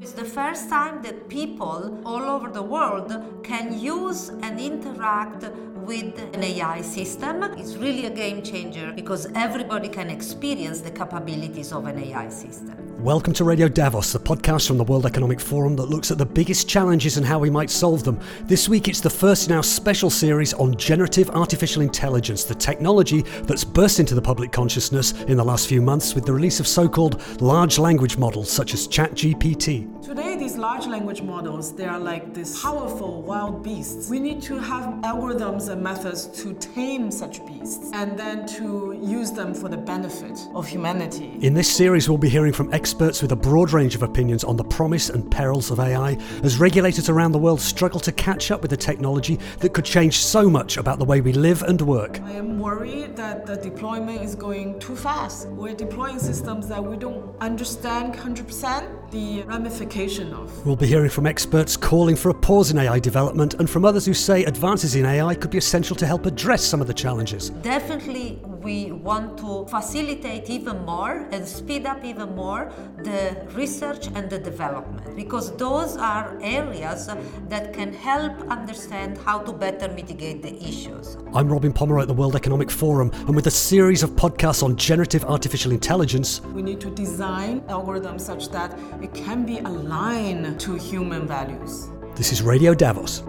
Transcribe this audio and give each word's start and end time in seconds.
It's 0.00 0.12
the 0.12 0.24
first 0.24 0.68
time 0.68 1.02
that 1.02 1.28
people 1.28 2.00
all 2.04 2.22
over 2.22 2.50
the 2.50 2.62
world 2.62 3.10
can 3.42 3.76
use 3.76 4.28
and 4.28 4.60
interact 4.60 5.42
with 5.74 6.16
an 6.34 6.42
AI 6.42 6.82
system. 6.82 7.42
It's 7.58 7.74
really 7.74 8.06
a 8.06 8.10
game 8.10 8.42
changer 8.42 8.92
because 8.92 9.26
everybody 9.34 9.88
can 9.88 10.08
experience 10.08 10.80
the 10.80 10.92
capabilities 10.92 11.72
of 11.72 11.86
an 11.86 11.98
AI 11.98 12.28
system. 12.28 12.87
Welcome 13.00 13.32
to 13.34 13.44
Radio 13.44 13.68
Davos, 13.68 14.12
the 14.12 14.18
podcast 14.18 14.66
from 14.66 14.76
the 14.76 14.82
World 14.82 15.06
Economic 15.06 15.38
Forum 15.38 15.76
that 15.76 15.84
looks 15.84 16.10
at 16.10 16.18
the 16.18 16.26
biggest 16.26 16.68
challenges 16.68 17.16
and 17.16 17.24
how 17.24 17.38
we 17.38 17.48
might 17.48 17.70
solve 17.70 18.02
them. 18.02 18.18
This 18.42 18.68
week 18.68 18.88
it's 18.88 19.00
the 19.00 19.08
first 19.08 19.48
in 19.48 19.54
our 19.54 19.62
special 19.62 20.10
series 20.10 20.52
on 20.54 20.74
generative 20.74 21.30
artificial 21.30 21.82
intelligence, 21.82 22.42
the 22.42 22.56
technology 22.56 23.22
that's 23.44 23.62
burst 23.62 24.00
into 24.00 24.16
the 24.16 24.20
public 24.20 24.50
consciousness 24.50 25.12
in 25.28 25.36
the 25.36 25.44
last 25.44 25.68
few 25.68 25.80
months 25.80 26.16
with 26.16 26.26
the 26.26 26.32
release 26.32 26.58
of 26.58 26.66
so 26.66 26.88
called 26.88 27.22
large 27.40 27.78
language 27.78 28.18
models 28.18 28.50
such 28.50 28.74
as 28.74 28.88
ChatGPT. 28.88 30.04
Today, 30.04 30.36
large 30.58 30.86
language 30.86 31.22
models, 31.22 31.72
they 31.72 31.84
are 31.84 32.00
like 32.00 32.34
these 32.34 32.60
powerful 32.60 33.22
wild 33.22 33.62
beasts. 33.62 34.10
We 34.10 34.18
need 34.18 34.42
to 34.42 34.58
have 34.58 34.86
algorithms 35.02 35.68
and 35.68 35.80
methods 35.80 36.26
to 36.42 36.52
tame 36.54 37.10
such 37.10 37.46
beasts 37.46 37.90
and 37.94 38.18
then 38.18 38.46
to 38.58 38.98
use 39.00 39.30
them 39.30 39.54
for 39.54 39.68
the 39.68 39.76
benefit 39.76 40.36
of 40.54 40.66
humanity. 40.66 41.38
In 41.42 41.54
this 41.54 41.72
series, 41.72 42.08
we'll 42.08 42.18
be 42.18 42.28
hearing 42.28 42.52
from 42.52 42.72
experts 42.74 43.22
with 43.22 43.30
a 43.32 43.36
broad 43.36 43.72
range 43.72 43.94
of 43.94 44.02
opinions 44.02 44.42
on 44.42 44.56
the 44.56 44.64
promise 44.64 45.10
and 45.10 45.30
perils 45.30 45.70
of 45.70 45.78
AI 45.78 46.18
as 46.42 46.58
regulators 46.58 47.08
around 47.08 47.32
the 47.32 47.38
world 47.38 47.60
struggle 47.60 48.00
to 48.00 48.10
catch 48.10 48.50
up 48.50 48.60
with 48.60 48.70
the 48.70 48.76
technology 48.76 49.38
that 49.60 49.72
could 49.72 49.84
change 49.84 50.18
so 50.18 50.50
much 50.50 50.76
about 50.76 50.98
the 50.98 51.04
way 51.04 51.20
we 51.20 51.32
live 51.32 51.62
and 51.62 51.80
work. 51.80 52.20
I 52.22 52.32
am 52.32 52.58
worried 52.58 53.16
that 53.16 53.46
the 53.46 53.56
deployment 53.56 54.22
is 54.22 54.34
going 54.34 54.80
too 54.80 54.96
fast. 54.96 55.48
We're 55.48 55.74
deploying 55.74 56.18
systems 56.18 56.66
that 56.68 56.82
we 56.82 56.96
don't 56.96 57.36
understand 57.40 58.14
100% 58.14 59.07
the 59.10 59.42
ramification 59.44 60.32
of. 60.32 60.66
We'll 60.66 60.76
be 60.76 60.86
hearing 60.86 61.10
from 61.10 61.26
experts 61.26 61.76
calling 61.76 62.16
for 62.16 62.30
a 62.30 62.34
pause 62.34 62.70
in 62.70 62.78
AI 62.78 62.98
development 62.98 63.54
and 63.54 63.68
from 63.68 63.84
others 63.84 64.04
who 64.04 64.14
say 64.14 64.44
advances 64.44 64.94
in 64.94 65.06
AI 65.06 65.34
could 65.34 65.50
be 65.50 65.58
essential 65.58 65.96
to 65.96 66.06
help 66.06 66.26
address 66.26 66.62
some 66.62 66.80
of 66.80 66.86
the 66.86 66.94
challenges. 66.94 67.50
Definitely, 67.50 68.38
we 68.68 68.92
want 68.92 69.38
to 69.38 69.64
facilitate 69.74 70.50
even 70.50 70.84
more 70.84 71.26
and 71.32 71.42
speed 71.48 71.86
up 71.86 72.04
even 72.04 72.28
more 72.34 72.70
the 73.08 73.20
research 73.54 74.08
and 74.16 74.28
the 74.28 74.38
development 74.38 75.16
because 75.16 75.46
those 75.56 75.96
are 75.96 76.38
areas 76.42 77.08
that 77.48 77.72
can 77.72 77.90
help 77.94 78.34
understand 78.56 79.16
how 79.26 79.38
to 79.38 79.52
better 79.64 79.88
mitigate 80.00 80.42
the 80.42 80.54
issues. 80.70 81.16
I'm 81.32 81.48
Robin 81.50 81.72
Pomeroy 81.72 82.02
at 82.02 82.08
the 82.08 82.18
World 82.20 82.36
Economic 82.36 82.70
Forum, 82.70 83.10
and 83.26 83.34
with 83.34 83.46
a 83.46 83.56
series 83.70 84.02
of 84.02 84.10
podcasts 84.10 84.62
on 84.62 84.76
generative 84.76 85.24
artificial 85.24 85.72
intelligence, 85.72 86.42
We 86.58 86.60
need 86.60 86.80
to 86.82 86.90
design 86.90 87.62
algorithms 87.76 88.20
such 88.20 88.50
that 88.50 88.78
it 89.00 89.14
can 89.14 89.46
be 89.46 89.58
aligned 89.60 90.60
to 90.60 90.74
human 90.74 91.26
values. 91.26 91.88
this 92.16 92.32
is 92.32 92.42
Radio 92.42 92.74
Davos. 92.74 93.22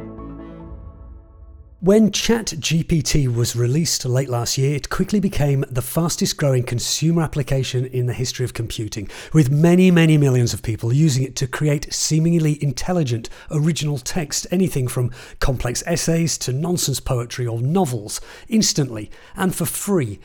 When 1.81 2.11
ChatGPT 2.11 3.33
was 3.33 3.55
released 3.55 4.03
late 4.03 4.27
last 4.27 4.58
year, 4.58 4.75
it 4.75 4.89
quickly 4.89 5.22
became 5.22 5.63
the 5.72 5.81
fastest 5.81 6.35
growing 6.35 6.63
consumer 6.63 7.22
application 7.22 7.85
in 7.85 8.05
the 8.05 8.13
history 8.13 8.44
of 8.44 8.53
computing, 8.53 9.09
with 9.31 9.49
many, 9.49 9.89
many 9.89 10.17
millions 10.17 10.53
of 10.53 10.61
people 10.61 10.91
using 10.91 11.23
it 11.23 11.38
to 11.38 11.47
create 11.47 11.94
seemingly 11.94 12.61
intelligent, 12.61 13.30
original 13.50 13.97
text, 13.97 14.45
anything 14.52 14.89
from 14.89 15.11
complex 15.39 15.81
essays 15.85 16.38
to 16.39 16.52
nonsense 16.52 17.00
poetry 17.00 17.47
or 17.47 17.61
novels, 17.61 18.19
instantly 18.50 19.09
and 19.38 19.55
for 19.55 19.66
free 19.66 20.19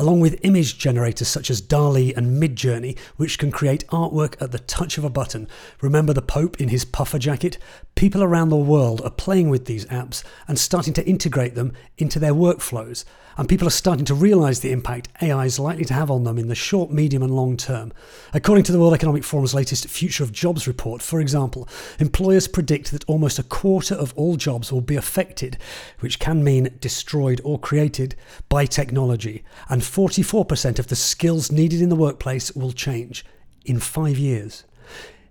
along 0.00 0.18
with 0.18 0.40
image 0.42 0.78
generators 0.78 1.28
such 1.28 1.50
as 1.50 1.60
DALL-E 1.60 2.14
and 2.14 2.42
Midjourney, 2.42 2.98
which 3.16 3.38
can 3.38 3.50
create 3.50 3.86
artwork 3.88 4.40
at 4.40 4.50
the 4.50 4.58
touch 4.60 4.96
of 4.96 5.04
a 5.04 5.10
button. 5.10 5.46
Remember 5.82 6.14
the 6.14 6.22
Pope 6.22 6.58
in 6.58 6.70
his 6.70 6.86
puffer 6.86 7.18
jacket? 7.18 7.58
People 8.00 8.22
around 8.22 8.48
the 8.48 8.56
world 8.56 9.02
are 9.02 9.10
playing 9.10 9.50
with 9.50 9.66
these 9.66 9.84
apps 9.88 10.24
and 10.48 10.58
starting 10.58 10.94
to 10.94 11.06
integrate 11.06 11.54
them 11.54 11.74
into 11.98 12.18
their 12.18 12.32
workflows. 12.32 13.04
And 13.36 13.46
people 13.46 13.68
are 13.68 13.70
starting 13.70 14.06
to 14.06 14.14
realize 14.14 14.60
the 14.60 14.72
impact 14.72 15.08
AI 15.20 15.44
is 15.44 15.58
likely 15.58 15.84
to 15.84 15.92
have 15.92 16.10
on 16.10 16.24
them 16.24 16.38
in 16.38 16.48
the 16.48 16.54
short, 16.54 16.90
medium, 16.90 17.22
and 17.22 17.36
long 17.36 17.58
term. 17.58 17.92
According 18.32 18.64
to 18.64 18.72
the 18.72 18.78
World 18.80 18.94
Economic 18.94 19.22
Forum's 19.22 19.52
latest 19.52 19.86
Future 19.86 20.24
of 20.24 20.32
Jobs 20.32 20.66
report, 20.66 21.02
for 21.02 21.20
example, 21.20 21.68
employers 21.98 22.48
predict 22.48 22.90
that 22.92 23.04
almost 23.04 23.38
a 23.38 23.42
quarter 23.42 23.96
of 23.96 24.14
all 24.16 24.36
jobs 24.36 24.72
will 24.72 24.80
be 24.80 24.96
affected, 24.96 25.58
which 25.98 26.18
can 26.18 26.42
mean 26.42 26.74
destroyed 26.80 27.42
or 27.44 27.58
created 27.58 28.16
by 28.48 28.64
technology. 28.64 29.44
And 29.68 29.82
44% 29.82 30.78
of 30.78 30.86
the 30.86 30.96
skills 30.96 31.52
needed 31.52 31.82
in 31.82 31.90
the 31.90 31.96
workplace 31.96 32.50
will 32.52 32.72
change 32.72 33.26
in 33.66 33.78
five 33.78 34.16
years. 34.16 34.64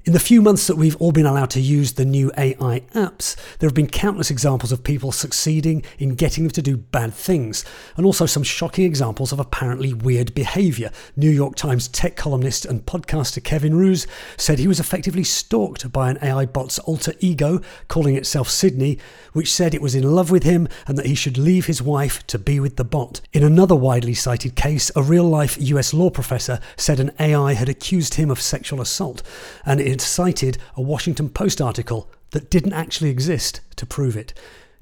In 0.09 0.14
the 0.14 0.20
few 0.20 0.42
months 0.42 0.66
that 0.66 0.75
we've 0.75 0.96
all 0.96 1.12
been 1.12 1.28
allowed 1.28 1.52
to 1.52 1.62
use 1.62 1.94
the 1.94 2.03
new 2.03 2.31
AI 2.36 2.80
apps, 2.96 3.36
there 3.59 3.70
have 3.70 3.75
been 3.75 3.86
countless 3.86 4.31
examples 4.31 4.72
of 4.72 4.84
people 4.84 5.12
succeeding 5.12 5.84
in 6.00 6.16
getting 6.16 6.46
them 6.46 6.52
to 6.53 6.64
do 6.64 6.78
bad 6.78 7.14
things, 7.14 7.64
and 7.96 8.08
also 8.08 8.25
some 8.25 8.42
shocking 8.42 8.86
examples 8.86 9.31
of 9.31 9.40
apparently 9.40 9.94
weird 9.94 10.34
behaviour. 10.34 10.90
New 11.16 11.30
York 11.30 11.56
Times 11.56 11.88
tech 11.88 12.16
columnist 12.16 12.66
and 12.66 12.88
podcaster 12.88 13.44
Kevin 13.44 13.75
Roose 13.75 14.08
said 14.36 14.58
he 14.58 14.68
was 14.68 14.80
effectively 14.80 15.24
stalked 15.24 15.92
by 15.92 16.09
an 16.09 16.18
AI 16.24 16.47
bot's 16.47 16.80
alter 16.80 17.14
ego, 17.20 17.62
calling 17.88 18.16
itself 18.16 18.50
Sydney, 18.50 18.97
which 19.34 19.53
said 19.53 19.76
it 19.76 19.81
was 19.81 19.94
in 19.94 20.02
love 20.02 20.31
with 20.31 20.41
him 20.41 20.68
and 20.88 20.97
that 20.97 21.06
he 21.06 21.14
should 21.14 21.38
leave 21.38 21.68
his 21.68 21.84
wife 21.84 22.26
to 22.26 22.40
be 22.40 22.59
with 22.59 22.78
the 22.78 22.84
bot. 22.84 23.22
In 23.31 23.44
another 23.44 23.76
widely 23.76 24.16
cited 24.16 24.56
case, 24.56 24.91
a 24.96 25.03
real 25.03 25.30
life 25.30 25.56
US 25.59 25.94
law 25.94 26.09
professor 26.09 26.59
said 26.78 27.00
an 27.00 27.12
AI 27.20 27.53
had 27.53 27.70
accused 27.70 28.16
him 28.16 28.31
of 28.31 28.41
sexual 28.41 28.81
assault, 28.81 29.22
and 29.68 29.80
it 29.80 29.99
cited 30.02 30.58
a 30.76 30.82
Washington 30.82 31.30
Post 31.30 31.62
article 31.62 32.10
that 32.32 32.50
didn't 32.50 32.74
actually 32.74 33.10
exist 33.10 33.62
to 33.76 33.86
prove 33.86 34.16
it. 34.16 34.34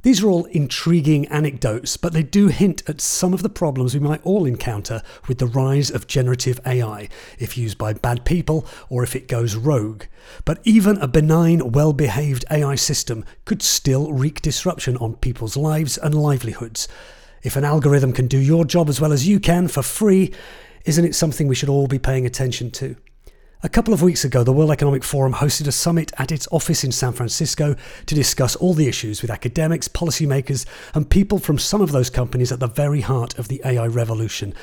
These 0.03 0.23
are 0.23 0.27
all 0.27 0.45
intriguing 0.45 1.27
anecdotes, 1.27 1.97
but 1.97 2.13
they 2.13 2.23
do 2.23 2.47
hint 2.47 2.83
at 2.87 3.01
some 3.01 3.33
of 3.33 3.41
the 3.41 3.49
problems 3.49 3.93
we 3.93 3.99
might 3.99 4.23
all 4.23 4.45
encounter 4.45 5.01
with 5.27 5.39
the 5.39 5.47
rise 5.47 5.89
of 5.89 6.07
generative 6.07 6.59
AI, 6.65 7.09
if 7.39 7.57
used 7.57 7.77
by 7.77 7.93
bad 7.93 8.23
people 8.23 8.65
or 8.89 9.03
if 9.03 9.15
it 9.15 9.27
goes 9.27 9.55
rogue. 9.55 10.03
But 10.45 10.59
even 10.63 10.97
a 10.97 11.07
benign, 11.07 11.71
well 11.71 11.93
behaved 11.93 12.45
AI 12.51 12.75
system 12.75 13.25
could 13.43 13.61
still 13.61 14.13
wreak 14.13 14.41
disruption 14.41 14.97
on 14.97 15.15
people's 15.15 15.57
lives 15.57 15.97
and 15.97 16.13
livelihoods. 16.13 16.87
If 17.41 17.55
an 17.55 17.65
algorithm 17.65 18.13
can 18.13 18.27
do 18.27 18.37
your 18.37 18.65
job 18.65 18.89
as 18.89 19.01
well 19.01 19.11
as 19.11 19.27
you 19.27 19.39
can 19.39 19.67
for 19.67 19.81
free, 19.81 20.31
isn't 20.85 21.05
it 21.05 21.15
something 21.15 21.47
we 21.47 21.55
should 21.55 21.69
all 21.69 21.87
be 21.87 21.99
paying 21.99 22.25
attention 22.25 22.71
to? 22.71 22.95
A 23.63 23.69
couple 23.69 23.91
of 23.91 24.03
weeks 24.03 24.23
ago, 24.23 24.43
the 24.43 24.53
World 24.53 24.69
Economic 24.69 25.03
Forum 25.03 25.33
hosted 25.33 25.65
a 25.65 25.71
summit 25.71 26.11
at 26.19 26.31
its 26.31 26.47
office 26.51 26.83
in 26.83 26.91
San 26.91 27.11
Francisco 27.11 27.75
to 28.05 28.13
discuss 28.13 28.55
all 28.55 28.75
the 28.75 28.87
issues 28.87 29.23
with 29.23 29.31
academics, 29.31 29.87
policymakers, 29.87 30.67
and 30.93 31.09
people 31.09 31.39
from 31.39 31.57
some 31.57 31.81
of 31.81 31.91
those 31.91 32.11
companies 32.11 32.51
at 32.51 32.59
the 32.59 32.67
very 32.67 33.01
heart 33.01 33.39
of 33.39 33.47
the 33.47 33.59
AI 33.65 33.87
revolution. 33.87 34.53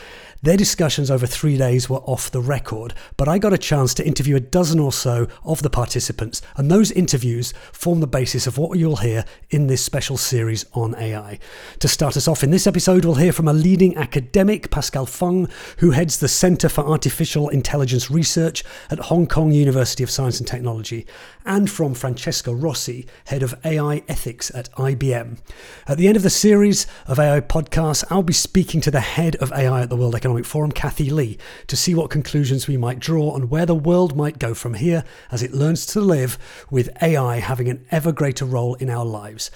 Their 0.43 0.57
discussions 0.57 1.11
over 1.11 1.27
three 1.27 1.57
days 1.57 1.89
were 1.89 1.99
off 1.99 2.31
the 2.31 2.41
record, 2.41 2.95
but 3.17 3.29
I 3.29 3.39
got 3.39 3.53
a 3.53 3.59
chance 3.59 3.95
to 3.95 4.07
interview 4.07 4.37
a 4.37 4.41
dozen 4.41 4.79
or 4.79 4.93
so 4.93 5.27
of 5.45 5.63
the 5.63 5.71
participants, 5.71 6.43
and 6.57 6.71
those 6.71 6.91
interviews 6.91 7.53
form 7.73 8.01
the 8.01 8.07
basis 8.07 8.47
of 8.47 8.59
what 8.59 8.79
you'll 8.79 8.97
hear 8.97 9.25
in 9.51 9.67
this 9.67 9.85
special 9.85 10.17
series 10.17 10.67
on 10.73 10.95
AI. 10.97 11.39
To 11.79 11.89
start 11.89 12.17
us 12.17 12.29
off 12.29 12.43
in 12.43 12.51
this 12.51 12.67
episode, 12.67 13.05
we'll 13.05 13.15
hear 13.15 13.33
from 13.33 13.49
a 13.49 13.53
leading 13.53 13.97
academic, 13.97 14.71
Pascale 14.71 15.07
Fung, 15.07 15.49
who 15.79 15.93
heads 15.93 16.19
the 16.19 16.29
Center 16.29 16.69
for 16.69 16.85
Artificial 16.85 17.49
Intelligence 17.49 18.11
Research 18.11 18.65
at 18.91 18.99
Hong 18.99 19.27
Kong 19.27 19.53
University 19.53 20.03
of 20.03 20.11
Science 20.11 20.39
and 20.39 20.49
Technology, 20.49 21.07
and 21.45 21.71
from 21.71 21.95
Francesca 21.95 22.55
Rossi, 22.55 23.07
head 23.27 23.43
of 23.43 23.55
AI 23.65 24.03
ethics 24.09 24.51
at 24.55 24.71
IBM. 24.73 25.39
At 25.87 25.99
the 25.99 26.09
end 26.09 26.17
of 26.17 26.23
the 26.23 26.31
series 26.31 26.87
of 27.07 27.19
AI 27.19 27.41
podcasts, 27.41 28.05
I'll 28.11 28.23
be 28.23 28.33
speaking 28.33 28.81
to 28.81 28.91
the 28.91 29.01
head 29.01 29.37
of 29.37 29.53
AI 29.53 29.83
at 29.83 29.91
the 29.91 29.97
World 29.97 30.15
Economic 30.15 30.34
Forum, 30.43 30.73
Cathy 30.73 31.11
Li, 31.11 31.39
to 31.69 31.77
see 31.77 31.95
what 31.95 32.11
conclusions 32.11 32.67
we 32.67 32.77
might 32.77 32.99
draw 32.99 33.35
and 33.37 33.51
where 33.51 33.67
the 33.67 33.75
world 33.75 34.17
might 34.17 34.39
go 34.39 34.55
from 34.55 34.75
here 34.75 35.05
as 35.31 35.43
it 35.43 35.55
learns 35.55 35.87
to 35.87 36.01
live 36.01 36.37
with 36.71 36.91
AI 37.01 37.39
having 37.39 37.69
an 37.69 37.87
ever 37.91 38.11
greater 38.11 38.45
role 38.45 38.75
in 38.75 38.91
our 38.91 39.05
lives. 39.05 39.51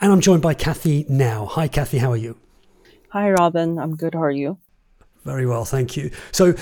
And 0.00 0.12
I'm 0.12 0.20
joined 0.20 0.42
by 0.42 0.54
Cathy 0.54 1.06
now. 1.08 1.46
Hi, 1.46 1.66
Cathy, 1.68 1.98
how 1.98 2.12
are 2.12 2.16
you? 2.16 2.36
Hi, 3.10 3.30
Robin. 3.30 3.78
I'm 3.78 3.96
good. 3.96 4.14
How 4.14 4.22
are 4.22 4.30
you? 4.30 4.58
Very 5.24 5.46
well, 5.46 5.64
thank 5.64 5.96
you. 5.96 6.10
So, 6.30 6.54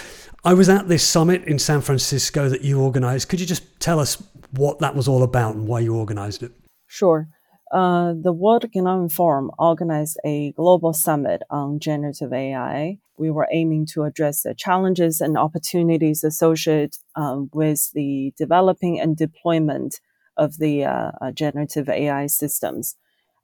I 0.45 0.55
was 0.55 0.69
at 0.69 0.87
this 0.87 1.03
summit 1.03 1.43
in 1.45 1.59
San 1.59 1.81
Francisco 1.81 2.49
that 2.49 2.63
you 2.63 2.81
organized. 2.81 3.29
Could 3.29 3.41
you 3.41 3.47
just 3.47 3.81
tell 3.81 3.99
us 3.99 4.23
what 4.53 4.79
that 4.79 4.95
was 4.95 5.09
all 5.09 5.25
about 5.25 5.57
and 5.57 5.67
why 5.67 5.81
you 5.81 5.97
organized 5.97 6.45
it? 6.45 6.53
Sure. 6.87 7.29
Uh, 7.73 8.15
the 8.17 8.33
World 8.33 8.65
Economic 8.65 9.11
Forum 9.11 9.51
organized 9.59 10.19
a 10.25 10.53
global 10.53 10.93
summit 10.93 11.43
on 11.51 11.81
generative 11.81 12.33
AI. 12.33 12.99
We 13.19 13.31
were 13.31 13.49
aiming 13.51 13.87
to 13.87 14.05
address 14.05 14.43
the 14.43 14.55
challenges 14.55 15.21
and 15.21 15.37
opportunities 15.37 16.23
associated 16.23 16.97
um, 17.17 17.51
with 17.53 17.91
the 17.93 18.33
developing 18.37 19.01
and 19.01 19.17
deployment 19.17 20.01
of 20.37 20.59
the 20.59 20.85
uh, 20.85 21.11
uh, 21.21 21.33
generative 21.33 21.89
AI 21.89 22.27
systems. 22.29 22.95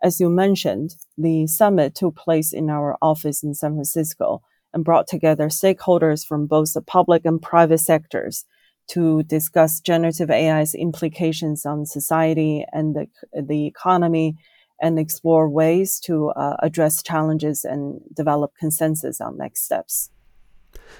As 0.03 0.21
you 0.21 0.29
mentioned, 0.29 0.95
the 1.19 1.47
summit 1.49 1.95
took 1.95 2.15
place 2.15 2.53
in 2.53 2.71
our 2.71 2.97
office 3.03 3.43
in 3.43 3.55
San 3.55 3.73
Francisco 3.73 4.43
and 4.73 4.85
brought 4.85 5.09
together 5.09 5.49
stakeholders 5.49 6.25
from 6.25 6.47
both 6.47 6.75
the 6.75 6.83
public 6.83 7.25
and 7.25 7.43
private 7.43 7.79
sectors 7.79 8.45
to 8.89 9.23
discuss 9.23 9.81
generative 9.81 10.31
AI's 10.31 10.75
implications 10.75 11.65
on 11.65 11.87
society 11.87 12.65
and 12.73 12.95
the, 12.95 13.07
the 13.41 13.67
economy 13.67 14.37
and 14.81 14.99
explore 14.99 15.49
ways 15.49 16.01
to 16.01 16.31
uh, 16.31 16.57
address 16.61 17.03
challenges 17.03 17.65
and 17.65 18.01
develop 18.13 18.53
consensus 18.59 19.21
on 19.21 19.39
next 19.39 19.65
steps. 19.65 20.11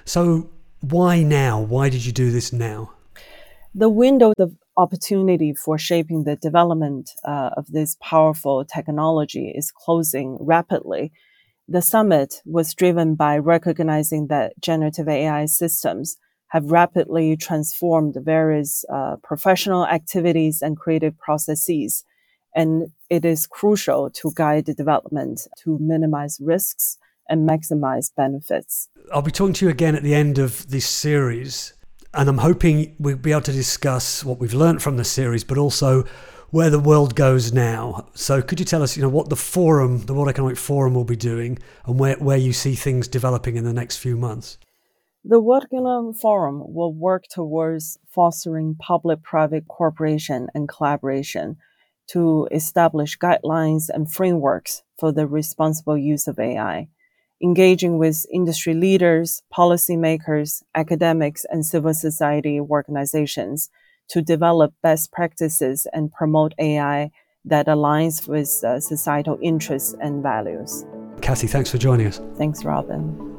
So, 0.05 0.49
why 0.79 1.23
now? 1.23 1.61
Why 1.61 1.89
did 1.89 2.05
you 2.05 2.11
do 2.11 2.31
this 2.31 2.53
now? 2.53 2.93
The 3.75 3.89
window 3.89 4.33
of 4.39 4.55
opportunity 4.77 5.53
for 5.53 5.77
shaping 5.77 6.23
the 6.23 6.35
development 6.35 7.11
uh, 7.23 7.51
of 7.57 7.67
this 7.67 7.97
powerful 8.01 8.65
technology 8.65 9.53
is 9.55 9.71
closing 9.71 10.37
rapidly. 10.39 11.11
The 11.67 11.81
summit 11.81 12.41
was 12.45 12.73
driven 12.73 13.15
by 13.15 13.37
recognizing 13.37 14.27
that 14.27 14.53
generative 14.59 15.07
AI 15.07 15.45
systems 15.45 16.17
have 16.53 16.69
rapidly 16.69 17.35
transformed 17.35 18.15
various 18.21 18.85
uh, 18.93 19.15
professional 19.23 19.87
activities 19.87 20.61
and 20.61 20.77
creative 20.77 21.17
processes. 21.17 22.05
And 22.55 22.91
it 23.09 23.25
is 23.25 23.47
crucial 23.47 24.11
to 24.11 24.31
guide 24.35 24.67
the 24.67 24.75
development 24.75 25.47
to 25.63 25.79
minimize 25.81 26.37
risks 26.39 26.99
and 27.27 27.49
maximize 27.49 28.11
benefits. 28.15 28.87
I'll 29.11 29.23
be 29.23 29.31
talking 29.31 29.53
to 29.53 29.65
you 29.65 29.71
again 29.71 29.95
at 29.95 30.03
the 30.03 30.13
end 30.13 30.37
of 30.37 30.69
this 30.69 30.85
series, 30.85 31.73
and 32.13 32.29
I'm 32.29 32.37
hoping 32.37 32.95
we'll 32.99 33.17
be 33.17 33.31
able 33.31 33.41
to 33.41 33.51
discuss 33.51 34.23
what 34.23 34.37
we've 34.37 34.53
learned 34.53 34.83
from 34.83 34.97
the 34.97 35.03
series, 35.03 35.43
but 35.43 35.57
also 35.57 36.03
where 36.51 36.69
the 36.69 36.79
world 36.79 37.15
goes 37.15 37.51
now. 37.51 38.07
So, 38.13 38.43
could 38.43 38.59
you 38.59 38.65
tell 38.65 38.83
us, 38.83 38.95
you 38.95 39.01
know, 39.01 39.09
what 39.09 39.29
the 39.29 39.35
forum, 39.35 40.05
the 40.05 40.13
World 40.13 40.29
Economic 40.29 40.57
Forum, 40.57 40.93
will 40.93 41.03
be 41.03 41.15
doing, 41.15 41.57
and 41.87 41.99
where, 41.99 42.15
where 42.17 42.37
you 42.37 42.53
see 42.53 42.75
things 42.75 43.07
developing 43.07 43.55
in 43.55 43.63
the 43.63 43.73
next 43.73 43.97
few 43.97 44.15
months? 44.15 44.59
The 45.25 45.39
World 45.39 45.67
Forum 46.19 46.63
will 46.67 46.93
work 46.93 47.23
towards 47.31 47.97
fostering 48.09 48.75
public-private 48.75 49.69
cooperation 49.69 50.47
and 50.53 50.67
collaboration 50.67 51.55
to 52.07 52.49
establish 52.51 53.17
guidelines 53.17 53.83
and 53.87 54.11
frameworks 54.11 54.83
for 54.99 55.13
the 55.13 55.25
responsible 55.25 55.97
use 55.97 56.27
of 56.27 56.39
AI, 56.39 56.89
engaging 57.41 57.97
with 57.97 58.25
industry 58.33 58.73
leaders, 58.73 59.43
policymakers, 59.57 60.61
academics, 60.75 61.45
and 61.49 61.65
civil 61.65 61.93
society 61.93 62.59
organizations 62.59 63.69
to 64.09 64.21
develop 64.21 64.73
best 64.83 65.13
practices 65.13 65.87
and 65.93 66.11
promote 66.11 66.53
AI 66.59 67.11
that 67.45 67.67
aligns 67.67 68.27
with 68.27 68.61
uh, 68.65 68.77
societal 68.81 69.39
interests 69.41 69.95
and 70.01 70.21
values. 70.21 70.85
Cathy, 71.21 71.47
thanks 71.47 71.71
for 71.71 71.77
joining 71.77 72.07
us. 72.07 72.19
Thanks, 72.35 72.65
Robin. 72.65 73.32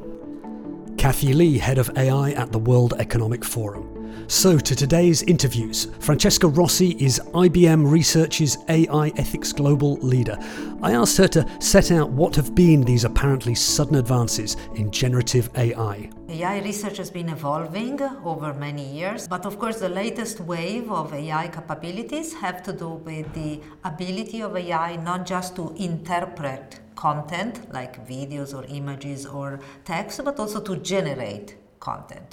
Cathy 1.05 1.33
Li, 1.33 1.59
head 1.59 1.77
of 1.77 1.91
AI 1.95 2.31
at 2.31 2.51
the 2.51 2.57
World 2.57 2.95
Economic 2.97 3.45
Forum. 3.45 3.94
So, 4.27 4.57
to 4.57 4.75
today's 4.75 5.21
interviews, 5.23 5.87
Francesca 5.99 6.47
Rossi 6.47 6.91
is 6.99 7.19
IBM 7.33 7.89
Research's 7.89 8.57
AI 8.69 9.11
Ethics 9.17 9.53
Global 9.53 9.97
Leader. 9.97 10.37
I 10.81 10.93
asked 10.93 11.17
her 11.17 11.27
to 11.27 11.47
set 11.59 11.91
out 11.91 12.09
what 12.09 12.35
have 12.35 12.55
been 12.55 12.81
these 12.81 13.03
apparently 13.03 13.53
sudden 13.53 13.95
advances 13.95 14.57
in 14.75 14.89
generative 14.89 15.49
AI. 15.55 16.09
AI 16.27 16.59
research 16.61 16.97
has 16.97 17.11
been 17.11 17.29
evolving 17.29 18.01
over 18.23 18.53
many 18.53 18.83
years, 18.83 19.27
but 19.27 19.45
of 19.45 19.59
course, 19.59 19.79
the 19.79 19.89
latest 19.89 20.39
wave 20.39 20.91
of 20.91 21.13
AI 21.13 21.47
capabilities 21.47 22.33
have 22.33 22.63
to 22.63 22.73
do 22.73 22.89
with 22.89 23.31
the 23.33 23.61
ability 23.83 24.41
of 24.41 24.57
AI 24.57 24.95
not 24.95 25.25
just 25.25 25.55
to 25.55 25.73
interpret 25.77 26.79
content 26.95 27.71
like 27.71 28.07
videos 28.07 28.57
or 28.57 28.65
images 28.69 29.25
or 29.25 29.59
text, 29.83 30.23
but 30.25 30.39
also 30.39 30.59
to 30.61 30.77
generate 30.77 31.57
content. 31.89 32.31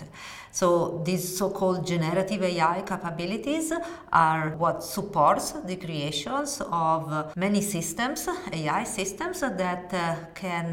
So 0.50 1.02
these 1.04 1.25
so-called 1.38 1.87
generative 1.87 2.43
AI 2.43 2.82
capabilities 2.93 3.72
are 4.12 4.50
what 4.62 4.82
supports 4.82 5.46
the 5.70 5.76
creations 5.76 6.60
of 6.70 7.37
many 7.37 7.62
systems, 7.62 8.28
AI 8.52 8.84
systems 8.84 9.40
that 9.40 9.87
uh, 9.94 10.16
can 10.34 10.66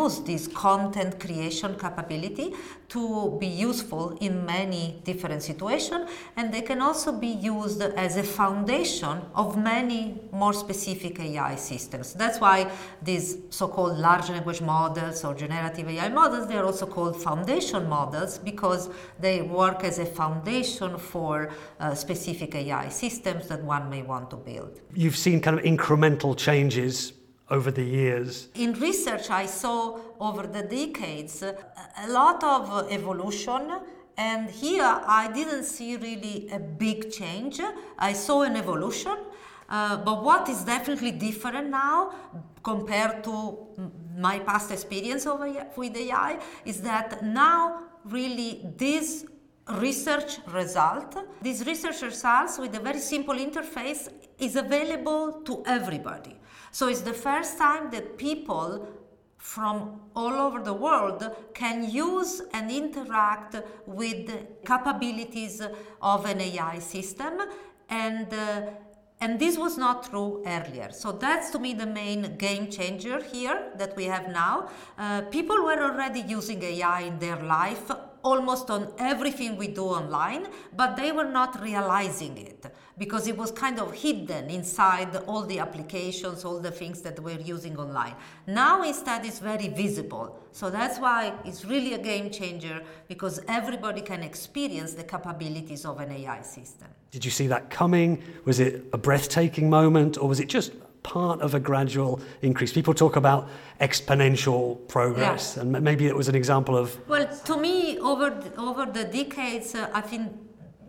use 0.00 0.16
this 0.30 0.48
content 0.48 1.20
creation 1.24 1.76
capability 1.84 2.54
to 2.88 3.36
be 3.38 3.46
useful 3.46 4.16
in 4.20 4.46
many 4.46 5.00
different 5.04 5.42
situations 5.42 6.08
and 6.36 6.52
they 6.52 6.62
can 6.62 6.80
also 6.80 7.12
be 7.12 7.26
used 7.26 7.82
as 7.82 8.16
a 8.16 8.22
foundation 8.22 9.20
of 9.34 9.58
many 9.58 10.20
more 10.32 10.54
specific 10.54 11.20
AI 11.20 11.54
systems. 11.56 12.14
That's 12.14 12.40
why 12.40 12.70
these 13.02 13.38
so-called 13.50 13.98
large 13.98 14.30
language 14.30 14.62
models 14.62 15.22
or 15.24 15.34
generative 15.34 15.88
AI 15.88 16.08
models, 16.08 16.48
they 16.48 16.56
are 16.56 16.64
also 16.64 16.86
called 16.86 17.22
foundation 17.22 17.88
models 17.88 18.38
because 18.38 18.88
they 19.20 19.42
work 19.42 19.84
as 19.84 19.98
a 19.98 20.06
foundation 20.06 20.96
for 20.96 21.50
uh, 21.80 21.94
specific 21.94 22.54
AI 22.54 22.88
systems 22.88 23.48
that 23.48 23.62
one 23.62 23.90
may 23.90 24.02
want 24.02 24.30
to 24.30 24.36
build. 24.36 24.80
You've 24.94 25.16
seen 25.16 25.40
kind 25.40 25.58
of 25.58 25.64
incremental 25.64 26.36
changes 26.36 27.12
over 27.50 27.70
the 27.70 27.82
years? 27.82 28.48
In 28.54 28.72
research, 28.74 29.30
I 29.30 29.46
saw 29.46 29.98
over 30.20 30.46
the 30.46 30.62
decades 30.62 31.42
a 31.42 32.08
lot 32.08 32.42
of 32.44 32.90
evolution. 32.90 33.72
And 34.16 34.50
here 34.50 35.00
I 35.06 35.30
didn't 35.32 35.64
see 35.64 35.96
really 35.96 36.48
a 36.50 36.58
big 36.58 37.12
change. 37.12 37.60
I 37.98 38.12
saw 38.12 38.42
an 38.42 38.56
evolution. 38.56 39.16
Uh, 39.68 39.98
but 39.98 40.24
what 40.24 40.48
is 40.48 40.64
definitely 40.64 41.12
different 41.12 41.68
now 41.68 42.12
compared 42.62 43.22
to 43.24 43.58
my 44.16 44.38
past 44.38 44.70
experience 44.70 45.26
with 45.76 45.96
AI 45.96 46.38
is 46.64 46.80
that 46.80 47.22
now 47.22 47.82
really 48.04 48.66
this 48.76 49.26
research 49.74 50.38
result. 50.48 51.16
This 51.42 51.66
research 51.66 52.00
results 52.02 52.58
with 52.58 52.74
a 52.74 52.80
very 52.80 52.98
simple 52.98 53.34
interface 53.34 54.08
is 54.38 54.56
available 54.56 55.42
to 55.44 55.62
everybody. 55.66 56.37
So 56.70 56.88
it's 56.88 57.00
the 57.02 57.14
first 57.14 57.58
time 57.58 57.90
that 57.90 58.18
people 58.18 58.88
from 59.38 60.00
all 60.14 60.32
over 60.32 60.60
the 60.62 60.72
world 60.72 61.24
can 61.54 61.88
use 61.88 62.42
and 62.52 62.70
interact 62.70 63.56
with 63.86 64.30
capabilities 64.66 65.62
of 66.02 66.26
an 66.26 66.40
AI 66.40 66.80
system 66.80 67.40
and 67.88 68.32
uh, 68.34 68.62
and 69.20 69.40
this 69.40 69.58
was 69.58 69.76
not 69.76 70.10
true 70.10 70.44
earlier. 70.46 70.92
So 70.92 71.10
that's 71.10 71.50
to 71.50 71.58
me 71.58 71.74
the 71.74 71.86
main 71.86 72.36
game 72.36 72.70
changer 72.70 73.20
here 73.20 73.72
that 73.76 73.96
we 73.96 74.04
have 74.04 74.28
now. 74.28 74.68
Uh, 74.96 75.22
people 75.22 75.56
were 75.64 75.82
already 75.82 76.20
using 76.20 76.62
AI 76.62 77.00
in 77.00 77.18
their 77.18 77.42
life 77.42 77.90
almost 78.22 78.70
on 78.70 78.92
everything 78.98 79.56
we 79.56 79.68
do 79.68 79.84
online, 79.84 80.46
but 80.76 80.96
they 80.96 81.12
were 81.12 81.28
not 81.28 81.60
realizing 81.62 82.36
it 82.38 82.66
because 82.98 83.28
it 83.28 83.36
was 83.36 83.50
kind 83.52 83.78
of 83.78 83.94
hidden 83.94 84.50
inside 84.50 85.14
all 85.26 85.42
the 85.42 85.58
applications, 85.60 86.44
all 86.44 86.58
the 86.58 86.70
things 86.70 87.00
that 87.02 87.18
we're 87.20 87.40
using 87.40 87.78
online. 87.78 88.14
Now 88.46 88.82
instead 88.82 89.24
it's 89.24 89.38
very 89.38 89.68
visible. 89.68 90.38
So 90.52 90.68
that's 90.70 90.98
why 90.98 91.32
it's 91.44 91.64
really 91.64 91.94
a 91.94 91.98
game 91.98 92.30
changer 92.30 92.82
because 93.06 93.40
everybody 93.46 94.00
can 94.00 94.22
experience 94.22 94.94
the 94.94 95.04
capabilities 95.04 95.84
of 95.84 96.00
an 96.00 96.10
AI 96.10 96.42
system. 96.42 96.88
Did 97.10 97.24
you 97.24 97.30
see 97.30 97.46
that 97.46 97.70
coming? 97.70 98.22
Was 98.44 98.60
it 98.60 98.84
a 98.92 98.98
breathtaking 98.98 99.70
moment 99.70 100.18
or 100.18 100.28
was 100.28 100.40
it 100.40 100.48
just 100.48 100.72
part 101.08 101.40
of 101.40 101.54
a 101.54 101.60
gradual 101.60 102.20
increase. 102.42 102.72
People 102.72 102.94
talk 102.94 103.16
about 103.16 103.48
exponential 103.80 104.62
progress, 104.88 105.56
yeah. 105.56 105.62
and 105.62 105.82
maybe 105.82 106.06
it 106.06 106.14
was 106.14 106.28
an 106.28 106.34
example 106.34 106.76
of. 106.76 106.86
Well, 107.08 107.26
to 107.48 107.56
me, 107.56 107.98
over 107.98 108.30
the, 108.30 108.50
over 108.60 108.84
the 108.86 109.04
decades, 109.04 109.74
uh, 109.74 109.90
I 110.00 110.02
think 110.02 110.30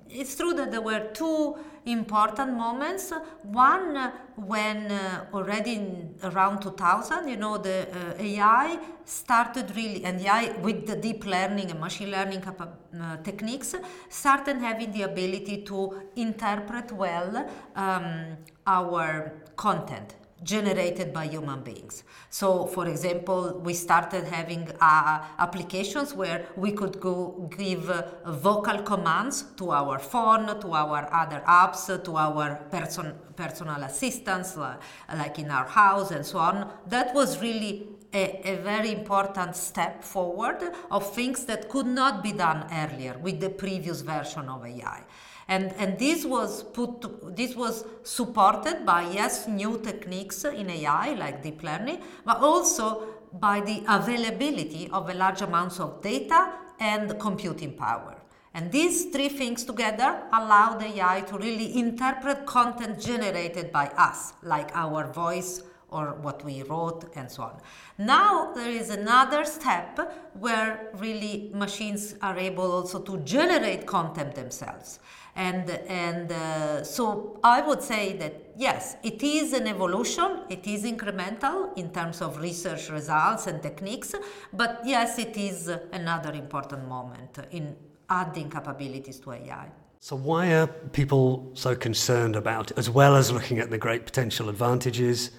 it's 0.09 0.35
true 0.35 0.53
that 0.53 0.71
there 0.71 0.81
were 0.81 1.09
two 1.13 1.55
important 1.85 2.53
moments. 2.53 3.11
One, 3.43 4.11
when 4.35 4.91
uh, 4.91 5.25
already 5.33 5.73
in 5.75 6.15
around 6.23 6.61
2000, 6.61 7.27
you 7.27 7.37
know, 7.37 7.57
the 7.57 7.87
uh, 7.87 8.13
AI 8.21 8.79
started 9.05 9.75
really, 9.75 10.03
and 10.05 10.19
AI 10.21 10.51
with 10.61 10.85
the 10.85 10.95
deep 10.95 11.25
learning 11.25 11.71
and 11.71 11.79
machine 11.79 12.11
learning 12.11 12.43
uh, 12.45 13.17
techniques, 13.23 13.75
started 14.09 14.57
having 14.57 14.91
the 14.91 15.03
ability 15.03 15.63
to 15.63 16.01
interpret 16.15 16.91
well 16.91 17.49
um, 17.75 18.37
our 18.67 19.33
content 19.55 20.15
generated 20.43 21.13
by 21.13 21.25
human 21.25 21.62
beings. 21.62 22.03
So, 22.29 22.65
for 22.65 22.88
example, 22.88 23.60
we 23.63 23.74
started 23.74 24.25
having 24.25 24.69
uh, 24.79 25.25
applications 25.38 26.13
where 26.13 26.48
we 26.55 26.72
could 26.72 27.00
go 27.00 27.50
give 27.58 27.89
uh, 27.89 28.03
vocal 28.25 28.81
commands 28.84 29.43
to 29.58 29.72
our 29.72 30.00
phone, 30.00 30.60
to 30.62 30.74
our 30.74 31.12
other 31.13 31.43
apps, 31.48 32.03
to 32.03 32.17
our 32.17 32.55
person, 32.72 33.13
personal 33.36 33.84
assistants, 33.84 34.58
like 34.58 35.39
in 35.39 35.50
our 35.51 35.65
house 35.65 36.12
and 36.12 36.25
so 36.25 36.39
on. 36.39 36.72
That 36.88 37.13
was 37.13 37.41
really 37.41 37.88
a, 38.13 38.41
a, 38.43 38.55
very 38.58 38.91
important 38.91 39.55
step 39.55 40.03
forward 40.03 40.74
of 40.89 41.13
things 41.13 41.46
that 41.46 41.69
could 41.69 41.86
not 41.86 42.24
be 42.24 42.31
done 42.31 42.65
earlier 42.72 43.17
with 43.19 43.39
the 43.39 43.50
previous 43.50 44.01
version 44.01 44.50
of 44.50 44.65
AI. 44.65 45.03
And, 45.49 45.73
and 45.79 45.97
this 45.97 46.25
was 46.25 46.61
put 46.61 47.01
to, 47.01 47.33
this 47.35 47.55
was 47.55 47.83
supported 48.03 48.85
by 48.85 49.11
yes 49.11 49.47
new 49.47 49.79
techniques 49.79 50.45
in 50.45 50.69
AI 50.69 51.15
like 51.15 51.41
deep 51.41 51.63
learning, 51.63 52.03
but 52.23 52.37
also 52.37 53.07
by 53.33 53.59
the 53.59 53.83
availability 53.87 54.89
of 54.93 55.09
a 55.09 55.13
large 55.15 55.41
amounts 55.41 55.79
of 55.79 56.03
data 56.03 56.53
and 56.79 57.19
computing 57.19 57.73
power. 57.73 58.15
And 58.53 58.71
these 58.71 59.05
three 59.05 59.29
things 59.29 59.63
together 59.63 60.21
allow 60.33 60.77
the 60.77 60.85
AI 60.99 61.21
to 61.21 61.37
really 61.37 61.77
interpret 61.77 62.45
content 62.45 62.99
generated 62.99 63.71
by 63.71 63.87
us, 63.97 64.33
like 64.43 64.69
our 64.75 65.11
voice 65.11 65.63
or 65.91 66.13
what 66.22 66.43
we 66.43 66.63
wrote 66.63 67.05
and 67.15 67.29
so 67.29 67.43
on. 67.43 67.60
Now 67.98 68.53
there 68.53 68.69
is 68.69 68.89
another 68.89 69.46
step 69.46 70.00
where 70.34 70.89
really 70.96 71.51
machines 71.53 72.15
are 72.22 72.38
able 72.38 72.72
also 72.72 73.00
to 73.01 73.17
generate 73.19 73.86
content 73.86 74.36
themselves. 74.36 75.00
And, 75.36 75.69
and 75.69 76.31
uh, 76.31 76.84
so 76.84 77.39
I 77.43 77.62
would 77.62 77.81
say 77.81 78.17
that 78.17 78.51
yes, 78.58 78.98
it 79.03 79.24
is 79.24 79.53
an 79.53 79.67
evolution, 79.67 80.41
it 80.50 80.67
is 80.67 80.84
incremental 80.84 81.77
in 81.77 81.91
terms 81.91 82.22
of 82.22 82.41
research 82.41 82.89
results 82.89 83.48
and 83.48 83.62
techniques, 83.62 84.15
but 84.51 84.81
yes, 84.84 85.17
it 85.17 85.38
is 85.38 85.69
another 85.93 86.34
important 86.34 86.88
moment 86.88 87.38
in 87.51 87.75
adding 88.10 88.50
capabilities 88.50 89.19
to 89.19 89.31
AI. 89.31 89.69
So, 90.01 90.15
why 90.15 90.53
are 90.53 90.67
people 90.67 91.51
so 91.53 91.75
concerned 91.75 92.36
about 92.36 92.72
as 92.77 92.89
well 92.89 93.15
as 93.15 93.31
looking 93.31 93.60
at 93.60 93.69
the 93.69 93.77
great 93.77 94.05
potential 94.05 94.50
advantages? 94.50 95.31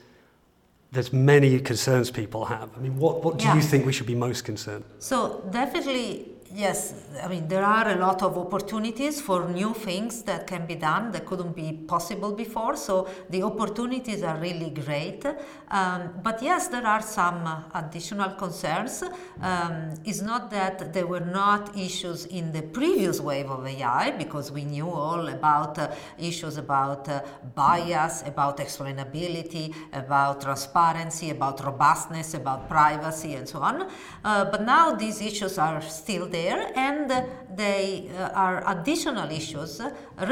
There's 0.92 1.12
many 1.12 1.60
concerns 1.60 2.10
people 2.10 2.44
have. 2.46 2.70
I 2.76 2.80
mean, 2.80 2.96
what, 2.96 3.22
what 3.24 3.38
do 3.38 3.44
yeah. 3.44 3.54
you 3.54 3.62
think 3.62 3.86
we 3.86 3.92
should 3.92 4.06
be 4.06 4.16
most 4.16 4.44
concerned? 4.44 4.84
So, 4.98 5.48
definitely 5.50 6.39
yes, 6.54 6.94
I 7.22 7.28
mean, 7.28 7.46
there 7.48 7.64
are 7.64 7.90
a 7.90 7.96
lot 7.96 8.22
of 8.22 8.36
opportunities 8.36 9.20
for 9.20 9.48
new 9.48 9.74
things 9.74 10.22
that 10.22 10.46
can 10.46 10.66
be 10.66 10.74
done 10.74 11.12
that 11.12 11.26
couldn't 11.26 11.54
be 11.54 11.72
possible 11.72 12.32
before. 12.32 12.76
So 12.76 13.08
the 13.28 13.42
opportunities 13.42 14.22
are 14.22 14.36
really 14.38 14.70
great. 14.70 15.24
Um, 15.70 16.14
but 16.22 16.42
yes, 16.42 16.68
there 16.68 16.86
are 16.86 17.02
some 17.02 17.66
additional 17.74 18.30
concerns. 18.30 19.04
Um, 19.40 19.92
it's 20.04 20.22
not 20.22 20.50
that 20.50 20.92
there 20.92 21.06
were 21.06 21.20
not 21.20 21.76
issues 21.76 22.26
in 22.26 22.52
the 22.52 22.62
previous 22.62 23.20
wave 23.20 23.50
of 23.50 23.66
AI, 23.66 24.10
because 24.12 24.50
we 24.50 24.64
knew 24.64 24.88
all 24.88 25.28
about 25.28 25.78
uh, 25.78 25.92
issues 26.18 26.56
about 26.56 27.08
uh, 27.08 27.22
bias, 27.54 28.22
about 28.26 28.58
explainability, 28.58 29.74
about 29.92 30.40
transparency, 30.40 31.30
about 31.30 31.64
robustness, 31.64 32.34
about 32.34 32.68
privacy, 32.68 33.34
and 33.34 33.48
so 33.48 33.60
on. 33.60 33.88
Uh, 34.24 34.44
but 34.46 34.64
now 34.64 34.92
these 34.92 35.20
issues 35.20 35.58
are 35.58 35.80
still 35.82 36.26
there 36.26 36.39
there 36.40 36.72
and 36.76 37.10
they 37.54 38.08
uh, 38.16 38.46
are 38.46 38.58
additional 38.74 39.30
issues 39.30 39.80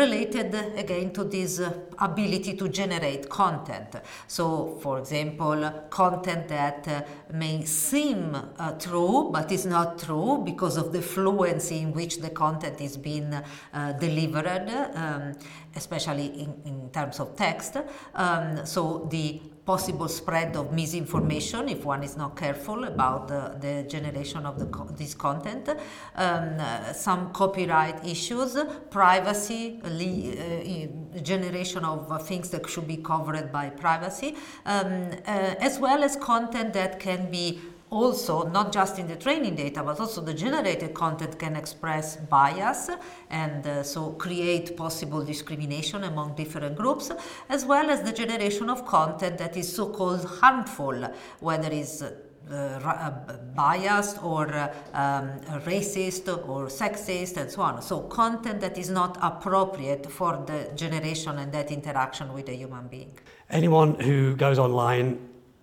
related 0.03 0.55
again 0.83 1.13
to 1.13 1.25
this 1.25 1.61
ability 1.99 2.57
to 2.57 2.69
generate 2.69 3.29
content. 3.29 3.91
So, 4.27 4.79
for 4.83 4.99
example, 4.99 5.61
content 5.91 6.49
that 6.49 6.89
uh, 6.89 7.03
may 7.33 7.65
seem 7.65 8.35
uh, 8.35 8.73
true 8.87 9.31
but 9.33 9.53
is 9.53 9.67
not 9.67 9.99
true 9.99 10.43
because 10.45 10.77
of 10.77 10.93
the 10.93 11.03
fluency 11.03 11.79
in 11.85 11.93
which 11.93 12.19
the 12.19 12.31
content 12.31 12.81
is 12.81 12.97
being 12.97 13.33
uh, 13.35 13.93
delivered, 13.93 14.49
um, 14.95 15.35
especially 15.77 16.27
in, 16.45 16.51
in, 16.65 16.91
terms 16.91 17.21
of 17.21 17.37
text. 17.37 17.77
Um, 18.15 18.65
so, 18.65 19.07
the 19.11 19.41
possible 19.69 20.09
spread 20.09 20.57
of 20.57 20.73
misinformation 20.73 21.69
if 21.69 21.85
one 21.85 22.03
is 22.03 22.17
not 22.17 22.35
careful 22.35 22.85
about 22.85 23.29
the, 23.29 23.43
the 23.61 23.75
generation 23.87 24.47
of 24.47 24.59
the 24.59 24.65
co- 24.67 24.89
this 24.97 25.13
content, 25.13 25.69
um, 26.17 26.59
some 26.95 27.31
copyright 27.35 27.99
issues, 28.15 28.57
privacy, 28.89 29.79
uh, 29.85 31.21
generation 31.21 31.85
of 31.85 32.01
things 32.27 32.49
that 32.49 32.67
should 32.67 32.89
be 32.89 32.97
covered 32.97 33.53
by 33.53 33.69
privacy, 33.69 34.31
um, 34.65 35.11
uh, 35.27 35.69
as 35.69 35.79
well 35.79 36.03
as 36.03 36.17
content 36.17 36.73
that 36.73 36.99
can 36.99 37.31
be 37.31 37.61
also 37.91 38.49
not 38.49 38.73
just 38.73 38.99
in 38.99 39.07
the 39.07 39.17
training 39.17 39.55
data 39.55 39.83
but 39.83 39.99
also 40.01 40.21
the 40.21 40.35
generated 40.35 40.95
content 40.95 41.39
can 41.39 41.57
express 41.57 42.17
bias 42.17 42.91
and 43.31 43.67
uh, 43.67 43.83
so 43.83 44.11
create 44.13 44.77
possible 44.77 45.25
discrimination 45.25 46.05
among 46.05 46.35
different 46.35 46.77
groups 46.77 47.11
as 47.49 47.65
well 47.65 47.91
as 47.91 48.03
the 48.03 48.13
generation 48.13 48.69
of 48.69 48.87
content 48.87 49.39
that 49.39 49.57
is 49.57 49.75
so-called 49.75 50.25
harmful 50.41 51.09
whether 51.41 51.69
it's 51.69 52.03
uh, 52.03 52.81
uh, 52.83 53.37
biased 53.55 54.23
or 54.23 54.49
uh, 54.55 54.73
um, 54.95 55.39
racist 55.67 56.29
or 56.49 56.69
sexist 56.69 57.37
and 57.37 57.51
so 57.51 57.61
on. 57.61 57.83
So, 57.83 58.01
content 58.01 58.63
that 58.63 58.79
is 58.79 58.89
not 58.89 59.19
appropriate 59.21 60.11
for 60.11 60.43
the 60.47 60.73
generation 60.75 61.37
and 61.39 61.53
that 61.53 61.71
interaction 61.71 62.33
with 62.33 62.49
a 62.49 62.55
human 62.55 62.89
being. 62.89 63.13
Anyone 63.51 64.01
who 64.01 64.35
goes 64.35 64.59
online 64.59 65.19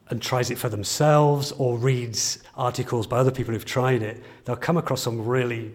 and 0.10 0.22
tries 0.22 0.52
it 0.52 0.58
for 0.58 0.70
themselves 0.70 1.52
or 1.54 1.78
reads 1.78 2.40
articles 2.56 3.08
by 3.08 3.18
other 3.18 3.32
people 3.32 3.54
who've 3.54 3.66
tried 3.66 4.04
it, 4.04 4.22
they'll 4.46 4.56
come 4.56 4.78
across 4.78 5.02
some 5.02 5.26
really 5.26 5.72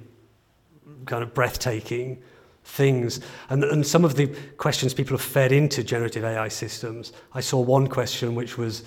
kind 1.07 1.23
of 1.23 1.35
breathtaking 1.35 2.23
things. 2.65 3.21
And, 3.49 3.65
and 3.65 3.87
some 3.87 4.05
of 4.05 4.15
the 4.15 4.29
questions 4.57 4.95
people 4.95 5.17
have 5.17 5.25
fed 5.25 5.53
into 5.53 5.83
generative 5.83 6.25
AI 6.25 6.49
systems, 6.49 7.13
I 7.35 7.41
saw 7.41 7.61
one 7.61 7.89
question 7.89 8.35
which 8.35 8.57
was, 8.57 8.85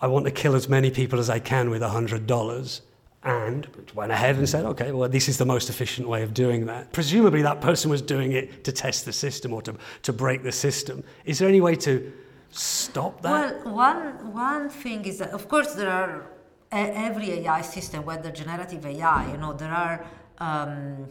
I 0.00 0.06
want 0.06 0.24
to 0.24 0.30
kill 0.30 0.54
as 0.54 0.68
many 0.68 0.90
people 0.90 1.18
as 1.18 1.30
I 1.30 1.38
can 1.38 1.70
with 1.70 1.82
$100 1.82 2.80
and 3.22 3.68
went 3.94 4.10
ahead 4.10 4.36
and 4.36 4.48
said, 4.48 4.64
okay, 4.64 4.92
well, 4.92 5.08
this 5.08 5.28
is 5.28 5.36
the 5.36 5.44
most 5.44 5.68
efficient 5.68 6.08
way 6.08 6.22
of 6.22 6.32
doing 6.32 6.66
that. 6.66 6.90
Presumably, 6.92 7.42
that 7.42 7.60
person 7.60 7.90
was 7.90 8.00
doing 8.00 8.32
it 8.32 8.64
to 8.64 8.72
test 8.72 9.04
the 9.04 9.12
system 9.12 9.52
or 9.52 9.60
to, 9.62 9.74
to 10.02 10.12
break 10.12 10.42
the 10.42 10.52
system. 10.52 11.04
Is 11.26 11.38
there 11.38 11.48
any 11.48 11.60
way 11.60 11.76
to 11.76 12.12
stop 12.50 13.20
that? 13.22 13.64
Well, 13.64 13.74
one, 13.74 14.32
one 14.32 14.70
thing 14.70 15.04
is 15.04 15.18
that, 15.18 15.30
of 15.30 15.48
course, 15.48 15.74
there 15.74 15.90
are 15.90 16.26
every 16.70 17.32
AI 17.32 17.62
system, 17.62 18.04
whether 18.04 18.30
generative 18.30 18.84
AI, 18.86 19.32
you 19.32 19.38
know, 19.38 19.52
there 19.52 19.72
are 19.72 20.04
um, 20.38 21.08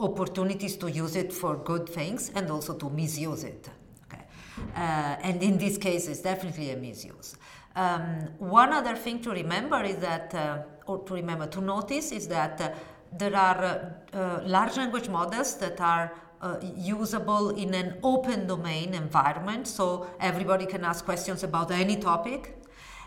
opportunities 0.00 0.76
to 0.76 0.90
use 0.90 1.16
it 1.16 1.32
for 1.32 1.56
good 1.56 1.88
things 1.88 2.30
and 2.34 2.50
also 2.50 2.74
to 2.74 2.90
misuse 2.90 3.44
it. 3.44 3.68
Okay, 4.04 4.22
uh, 4.76 5.16
and 5.22 5.42
in 5.42 5.58
this 5.58 5.78
case, 5.78 6.08
it's 6.08 6.20
definitely 6.20 6.70
a 6.70 6.76
misuse. 6.76 7.36
Um, 7.74 8.28
one 8.38 8.72
other 8.72 8.96
thing 8.96 9.20
to 9.22 9.30
remember 9.30 9.82
is 9.82 9.96
that, 9.96 10.34
uh, 10.34 10.58
or 10.86 10.98
to 11.04 11.14
remember 11.14 11.46
to 11.46 11.60
notice, 11.60 12.12
is 12.12 12.28
that 12.28 12.60
uh, 12.60 12.70
there 13.16 13.34
are 13.34 13.94
uh, 14.12 14.40
large 14.44 14.76
language 14.76 15.08
models 15.08 15.56
that 15.58 15.80
are 15.80 16.12
uh, 16.40 16.56
usable 16.76 17.50
in 17.50 17.74
an 17.74 17.98
open 18.02 18.46
domain 18.46 18.94
environment, 18.94 19.66
so 19.66 20.08
everybody 20.20 20.66
can 20.66 20.84
ask 20.84 21.04
questions 21.04 21.42
about 21.42 21.70
any 21.70 21.96
topic. 21.96 22.56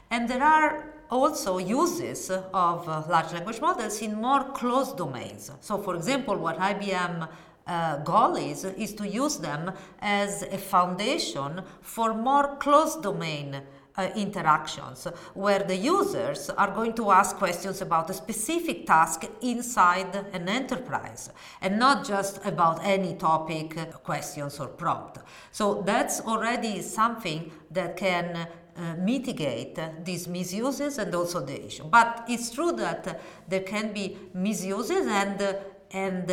And 0.09 0.29
there 0.29 0.43
are 0.43 0.93
also 1.09 1.57
uses 1.57 2.29
of 2.29 2.87
uh, 2.87 3.03
large 3.09 3.33
language 3.33 3.61
models 3.61 4.01
in 4.01 4.15
more 4.15 4.43
closed 4.51 4.97
domains. 4.97 5.51
So, 5.61 5.77
for 5.77 5.95
example, 5.95 6.35
what 6.37 6.57
IBM 6.57 7.27
uh, 7.67 7.97
goal 7.97 8.35
is 8.35 8.65
is 8.65 8.93
to 8.95 9.07
use 9.07 9.37
them 9.37 9.71
as 9.99 10.43
a 10.43 10.57
foundation 10.57 11.61
for 11.81 12.13
more 12.13 12.55
closed 12.57 13.03
domain 13.03 13.61
uh, 13.97 14.09
interactions 14.15 15.05
where 15.33 15.59
the 15.59 15.75
users 15.75 16.49
are 16.49 16.71
going 16.71 16.93
to 16.93 17.11
ask 17.11 17.35
questions 17.35 17.81
about 17.81 18.09
a 18.09 18.13
specific 18.13 18.85
task 18.85 19.25
inside 19.41 20.15
an 20.33 20.47
enterprise 20.47 21.29
and 21.61 21.77
not 21.77 22.05
just 22.05 22.43
about 22.45 22.79
any 22.83 23.15
topic, 23.15 23.77
uh, 23.77 23.85
questions, 23.85 24.59
or 24.59 24.67
prompt. 24.67 25.17
So 25.51 25.81
that's 25.81 26.21
already 26.21 26.81
something 26.81 27.51
that 27.71 27.97
can 27.97 28.47
uh, 28.77 28.95
mitigate 28.97 29.77
uh, 29.77 29.89
these 30.03 30.27
misuses 30.27 30.97
and 30.97 31.13
also 31.13 31.45
the 31.45 31.65
issue. 31.65 31.83
But 31.83 32.25
it's 32.29 32.51
true 32.51 32.71
that 32.73 33.07
uh, 33.07 33.13
there 33.47 33.61
can 33.61 33.91
be 33.93 34.17
misuses 34.33 35.07
and 35.07 35.41
uh, 35.41 35.53
and 35.93 36.31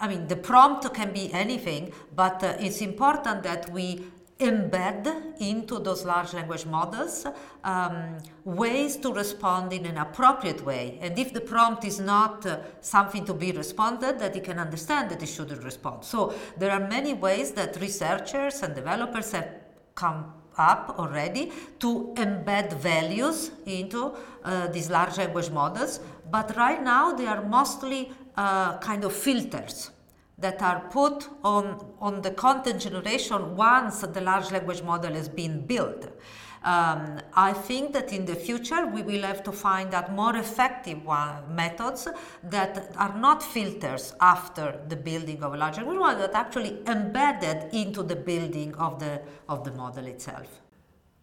I 0.00 0.08
mean, 0.08 0.26
the 0.26 0.36
prompt 0.36 0.92
can 0.92 1.12
be 1.12 1.32
anything, 1.32 1.92
but 2.14 2.42
uh, 2.42 2.56
it's 2.58 2.80
important 2.80 3.42
that 3.44 3.70
we 3.70 4.04
embed 4.40 5.40
into 5.40 5.78
those 5.78 6.04
large 6.04 6.34
language 6.34 6.66
models 6.66 7.24
um, 7.62 8.18
ways 8.44 8.96
to 8.96 9.12
respond 9.12 9.72
in 9.72 9.86
an 9.86 9.96
appropriate 9.96 10.64
way. 10.64 10.98
And 11.00 11.18
if 11.18 11.32
the 11.32 11.40
prompt 11.40 11.84
is 11.84 12.00
not 12.00 12.44
uh, 12.44 12.58
something 12.80 13.24
to 13.26 13.34
be 13.34 13.52
responded, 13.52 14.18
that 14.18 14.34
it 14.34 14.44
can 14.44 14.58
understand 14.58 15.10
that 15.10 15.22
it 15.22 15.26
shouldn't 15.26 15.62
respond. 15.62 16.04
So 16.04 16.34
there 16.56 16.72
are 16.72 16.80
many 16.80 17.14
ways 17.14 17.52
that 17.52 17.80
researchers 17.80 18.62
and 18.62 18.74
developers 18.74 19.30
have 19.32 19.48
come 19.94 20.32
up 20.56 20.96
already 20.98 21.52
to 21.80 22.12
embed 22.16 22.72
values 22.74 23.52
into 23.66 24.14
uh, 24.44 24.66
these 24.68 24.90
large 24.90 25.16
language 25.18 25.50
models. 25.50 26.00
But 26.30 26.56
right 26.56 26.82
now 26.82 27.12
they 27.12 27.26
are 27.26 27.44
mostly 27.44 28.10
uh, 28.36 28.78
kind 28.78 29.04
of 29.04 29.12
filters 29.12 29.90
that 30.44 30.60
are 30.60 30.80
put 30.90 31.18
on, 31.42 31.64
on 32.00 32.20
the 32.20 32.30
content 32.30 32.78
generation 32.88 33.56
once 33.56 34.00
the 34.16 34.20
large 34.20 34.50
language 34.52 34.82
model 34.82 35.12
has 35.14 35.28
been 35.28 35.54
built. 35.72 36.02
Um, 36.62 37.20
I 37.34 37.52
think 37.68 37.94
that 37.96 38.12
in 38.12 38.26
the 38.26 38.34
future 38.34 38.86
we 38.86 39.02
will 39.02 39.22
have 39.22 39.42
to 39.48 39.52
find 39.52 39.94
out 39.94 40.12
more 40.12 40.36
effective 40.36 40.98
one, 41.04 41.54
methods 41.62 42.08
that 42.54 42.72
are 42.96 43.14
not 43.26 43.42
filters 43.42 44.14
after 44.20 44.66
the 44.88 44.96
building 44.96 45.42
of 45.42 45.54
a 45.54 45.56
large 45.56 45.78
language 45.78 45.98
model, 45.98 46.20
but 46.26 46.34
actually 46.34 46.72
embedded 46.86 47.72
into 47.72 48.02
the 48.02 48.16
building 48.16 48.74
of 48.74 48.98
the, 48.98 49.22
of 49.48 49.64
the 49.64 49.72
model 49.72 50.06
itself. 50.06 50.48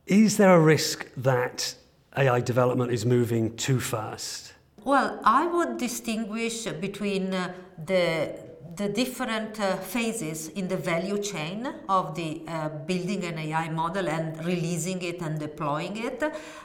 Is 0.08 0.38
there 0.38 0.56
a 0.56 0.60
risk 0.60 0.98
that 1.16 1.76
AI 2.18 2.42
development 2.42 2.92
is 2.92 3.06
moving 3.06 3.56
too 3.56 3.80
fast? 3.80 4.54
Well, 4.84 5.20
I 5.24 5.46
would 5.46 5.78
distinguish 5.78 6.66
between 6.66 7.34
uh, 7.34 7.54
the 7.86 8.51
the 8.76 8.88
different 8.88 9.60
uh, 9.60 9.76
phases 9.78 10.50
in 10.50 10.68
the 10.68 10.78
value 10.78 11.22
chain 11.22 11.68
of 11.90 12.16
the 12.16 12.42
uh, 12.48 12.70
building 12.70 13.24
an 13.26 13.38
AI 13.38 13.70
model 13.70 14.08
and 14.08 14.44
releasing 14.46 15.02
it 15.02 15.22
and 15.22 15.40
deploying 15.40 15.98
it. 15.98 16.24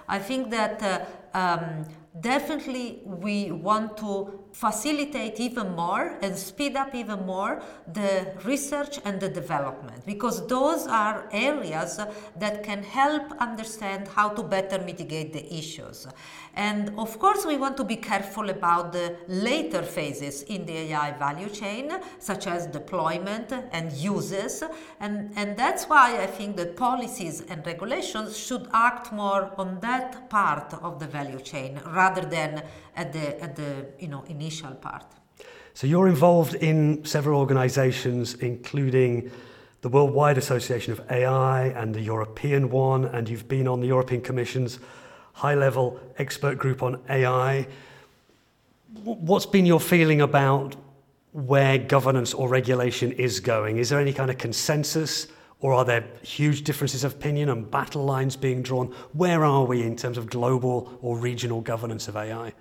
I 0.08 0.18
think 0.18 0.50
that 0.50 0.82
uh, 0.82 1.36
um, 1.36 1.84
definitely 2.20 3.00
we 3.04 3.50
want 3.50 3.96
to 3.98 4.45
facilitate 4.56 5.38
even 5.38 5.68
more 5.76 6.16
and 6.22 6.34
speed 6.34 6.76
up 6.76 6.94
even 6.94 7.26
more 7.26 7.62
the 7.92 8.32
research 8.42 8.98
and 9.04 9.20
the 9.20 9.28
development 9.28 10.00
because 10.06 10.46
those 10.46 10.86
are 10.86 11.28
areas 11.30 12.00
that 12.38 12.62
can 12.62 12.82
help 12.82 13.32
understand 13.38 14.08
how 14.08 14.30
to 14.30 14.42
better 14.42 14.78
mitigate 14.78 15.34
the 15.34 15.44
issues. 15.54 16.06
And 16.54 16.98
of 16.98 17.18
course, 17.18 17.44
we 17.44 17.58
want 17.58 17.76
to 17.76 17.84
be 17.84 17.96
careful 17.96 18.48
about 18.48 18.94
the 18.94 19.16
later 19.28 19.82
phases 19.82 20.42
in 20.44 20.64
the 20.64 20.76
AI 20.88 21.12
value 21.18 21.50
chain, 21.50 21.92
such 22.18 22.46
as 22.46 22.66
deployment 22.66 23.52
and 23.72 23.92
uses. 23.92 24.62
And, 25.00 25.32
and 25.36 25.54
that's 25.54 25.84
why 25.84 26.22
I 26.22 26.26
think 26.26 26.56
that 26.56 26.76
policies 26.76 27.42
and 27.50 27.66
regulations 27.66 28.38
should 28.38 28.68
act 28.72 29.12
more 29.12 29.52
on 29.58 29.80
that 29.80 30.30
part 30.30 30.72
of 30.82 30.98
the 30.98 31.06
value 31.06 31.40
chain 31.40 31.78
rather 31.84 32.22
than 32.22 32.62
at 32.96 33.12
the, 33.12 33.40
at 33.42 33.54
the 33.56 33.86
you 33.98 34.08
know, 34.08 34.24
initial 34.28 34.72
part. 34.72 35.04
So 35.74 35.86
you're 35.86 36.08
involved 36.08 36.54
in 36.54 37.04
several 37.04 37.38
organizations, 37.38 38.34
including 38.34 39.30
the 39.82 39.90
Worldwide 39.90 40.38
Association 40.38 40.92
of 40.92 41.00
AI 41.10 41.66
and 41.68 41.94
the 41.94 42.00
European 42.00 42.70
one, 42.70 43.04
and 43.04 43.28
you've 43.28 43.46
been 43.46 43.68
on 43.68 43.80
the 43.80 43.86
European 43.86 44.22
Commission's 44.22 44.78
high 45.34 45.54
level 45.54 46.00
expert 46.18 46.56
group 46.56 46.82
on 46.82 46.98
AI. 47.10 47.68
What's 49.04 49.44
been 49.44 49.66
your 49.66 49.80
feeling 49.80 50.22
about 50.22 50.74
where 51.32 51.76
governance 51.76 52.32
or 52.32 52.48
regulation 52.48 53.12
is 53.12 53.40
going? 53.40 53.76
Is 53.76 53.90
there 53.90 54.00
any 54.00 54.14
kind 54.14 54.30
of 54.30 54.38
consensus? 54.38 55.28
Or 55.60 55.72
are 55.72 55.84
there 55.84 56.04
huge 56.22 56.62
differences 56.62 57.04
of 57.04 57.14
opinion 57.14 57.48
and 57.48 57.70
battle 57.70 58.04
lines 58.04 58.36
being 58.36 58.62
drawn? 58.62 58.94
Where 59.12 59.44
are 59.44 59.64
we 59.64 59.82
in 59.82 59.96
terms 59.96 60.18
of 60.18 60.28
global 60.28 60.98
or 61.02 61.18
regional 61.18 61.60
governance 61.60 62.08
of 62.08 62.16
AI? 62.16 62.52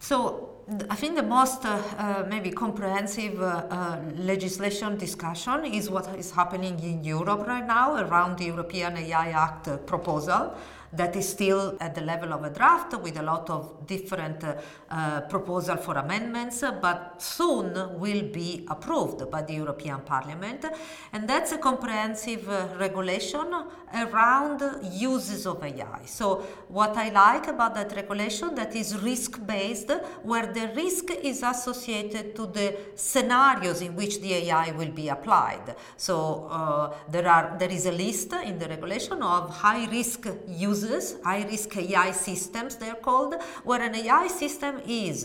So, 0.00 0.48
I 0.90 0.96
think 0.96 1.16
the 1.16 1.22
most 1.22 1.64
uh, 1.64 1.80
uh, 1.96 2.26
maybe 2.28 2.50
comprehensive 2.50 3.40
uh, 3.40 3.64
uh, 3.70 4.00
legislation 4.16 4.98
discussion 4.98 5.64
is 5.64 5.88
what 5.88 6.14
is 6.18 6.30
happening 6.30 6.78
in 6.80 7.02
Europe 7.02 7.46
right 7.46 7.66
now 7.66 7.96
around 7.96 8.36
the 8.36 8.44
European 8.44 8.98
AI 8.98 9.30
Act 9.30 9.86
proposal 9.86 10.54
that 10.92 11.16
is 11.16 11.28
still 11.28 11.76
at 11.80 11.94
the 11.94 12.00
level 12.00 12.32
of 12.32 12.44
a 12.44 12.50
draft 12.50 12.98
with 13.00 13.18
a 13.18 13.22
lot 13.22 13.50
of 13.50 13.86
different 13.86 14.44
uh, 14.44 15.20
proposal 15.22 15.76
for 15.76 15.94
amendments, 15.98 16.62
but 16.80 17.20
soon 17.20 17.98
will 17.98 18.22
be 18.22 18.64
approved 18.68 19.30
by 19.30 19.42
the 19.42 19.54
European 19.54 20.00
Parliament. 20.00 20.64
And 21.12 21.28
that's 21.28 21.52
a 21.52 21.58
comprehensive 21.58 22.48
uh, 22.48 22.68
regulation 22.78 23.46
around 23.94 24.62
uses 24.92 25.46
of 25.46 25.62
AI. 25.62 26.04
So 26.06 26.36
what 26.68 26.96
I 26.96 27.10
like 27.10 27.48
about 27.48 27.74
that 27.74 27.94
regulation 27.94 28.54
that 28.54 28.74
is 28.74 28.96
risk-based, 28.98 29.90
where 30.22 30.46
the 30.52 30.72
risk 30.74 31.10
is 31.10 31.42
associated 31.42 32.34
to 32.36 32.46
the 32.46 32.76
scenarios 32.94 33.82
in 33.82 33.94
which 33.94 34.20
the 34.20 34.32
AI 34.34 34.70
will 34.72 34.90
be 34.90 35.08
applied. 35.08 35.76
So 35.96 36.48
uh, 36.50 36.94
there 37.10 37.28
are 37.28 37.56
there 37.58 37.70
is 37.70 37.86
a 37.86 37.92
list 37.92 38.32
in 38.32 38.58
the 38.58 38.68
regulation 38.68 39.22
of 39.22 39.50
high-risk 39.50 40.26
uses 40.46 40.77
uses 40.82 41.16
high 41.24 41.44
risk 41.44 41.76
AI 41.76 42.10
systems, 42.12 42.76
they're 42.76 43.02
called, 43.08 43.34
where 43.64 43.82
an 43.82 43.94
AI 43.94 44.26
system 44.28 44.74
is 44.86 45.24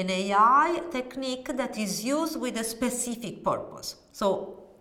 an 0.00 0.10
AI 0.10 0.82
technique 0.90 1.48
that 1.56 1.78
is 1.78 2.04
used 2.04 2.36
with 2.40 2.56
a 2.56 2.64
specific 2.64 3.44
purpose. 3.44 3.96
So 4.12 4.28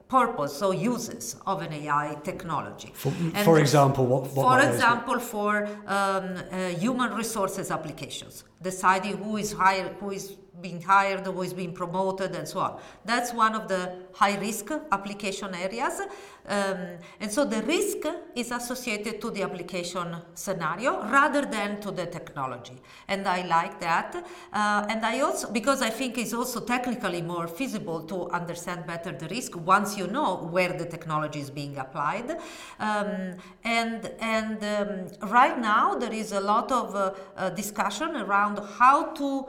purpose, 0.08 0.52
so 0.62 0.72
uses 0.72 1.36
of 1.52 1.62
an 1.62 1.74
AI 1.74 2.18
technology. 2.24 2.92
For, 2.94 3.12
for 3.44 3.60
example, 3.60 4.06
what, 4.06 4.24
what 4.36 4.44
For 4.48 4.60
example, 4.70 5.20
for 5.20 5.52
um, 5.66 6.36
uh, 6.52 6.70
human 6.86 7.14
resources 7.14 7.72
applications, 7.72 8.44
deciding 8.62 9.18
who 9.24 9.38
is 9.38 9.54
hired, 9.54 9.94
who 10.00 10.12
is 10.12 10.26
being 10.62 10.82
hired, 10.82 11.26
who 11.26 11.42
is 11.42 11.54
being 11.54 11.74
promoted, 11.74 12.36
and 12.36 12.48
so 12.48 12.60
on. 12.60 12.80
That's 13.06 13.34
one 13.34 13.56
of 13.56 13.68
the 13.68 13.96
high 14.14 14.38
risk 14.38 14.72
application 14.92 15.54
areas. 15.56 16.00
Um, 16.46 16.98
and 17.22 17.32
so 17.32 17.46
the 17.46 17.62
risk 17.64 18.06
is 18.36 18.52
associated 18.52 19.22
to 19.22 19.32
the 19.32 19.44
application 19.44 20.16
scenario 20.36 21.02
rather 21.10 21.46
than 21.46 21.80
to 21.82 21.92
the 21.92 22.06
technology. 22.06 22.82
And 23.08 23.28
I 23.28 23.46
like 23.48 23.80
that. 23.80 24.16
Uh, 24.52 24.86
and 24.90 25.06
I 25.06 25.22
also, 25.22 25.52
because 25.52 25.82
I 25.82 25.90
think 25.90 26.18
it's 26.18 26.34
also 26.34 26.60
technically 26.60 27.22
more 27.22 27.48
feasible 27.48 28.02
to 28.04 28.30
understand 28.30 28.86
better 28.86 29.14
the 29.14 29.28
risk 29.30 29.56
once 29.56 29.98
you 29.98 30.08
know 30.08 30.36
where 30.52 30.74
the 30.74 30.86
technology 30.86 31.40
is 31.40 31.50
being 31.50 31.78
applied. 31.78 32.32
Um, 32.80 33.38
and 33.64 34.12
and 34.20 34.64
um, 34.64 35.30
right 35.30 35.58
now 35.58 35.96
there 35.96 36.14
is 36.14 36.34
a 36.34 36.42
lot 36.42 36.72
of 36.72 36.94
uh, 36.94 37.14
uh, 37.38 37.50
discussion 37.52 38.18
around 38.18 38.60
how 38.78 39.14
to 39.14 39.48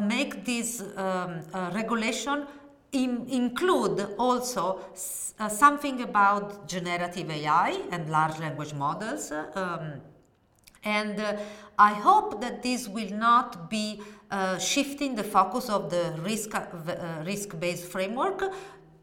make 0.00 0.44
this 0.44 0.80
um, 0.80 1.40
uh, 1.52 1.70
regulation 1.74 2.46
in, 2.92 3.26
include 3.28 4.14
also 4.18 4.80
uh, 5.38 5.48
something 5.48 6.02
about 6.02 6.68
generative 6.68 7.30
AI 7.30 7.82
and 7.90 8.08
large 8.08 8.38
language 8.38 8.72
models. 8.74 9.32
Um, 9.32 10.00
and 10.84 11.20
uh, 11.20 11.36
I 11.78 11.92
hope 11.92 12.40
that 12.40 12.62
this 12.62 12.88
will 12.88 13.10
not 13.10 13.68
be 13.68 14.00
uh, 14.30 14.58
shifting 14.58 15.14
the 15.14 15.24
focus 15.24 15.68
of 15.68 15.90
the 15.90 16.14
risk, 16.22 16.54
uh, 16.54 16.64
risk-based 17.24 17.84
framework 17.84 18.52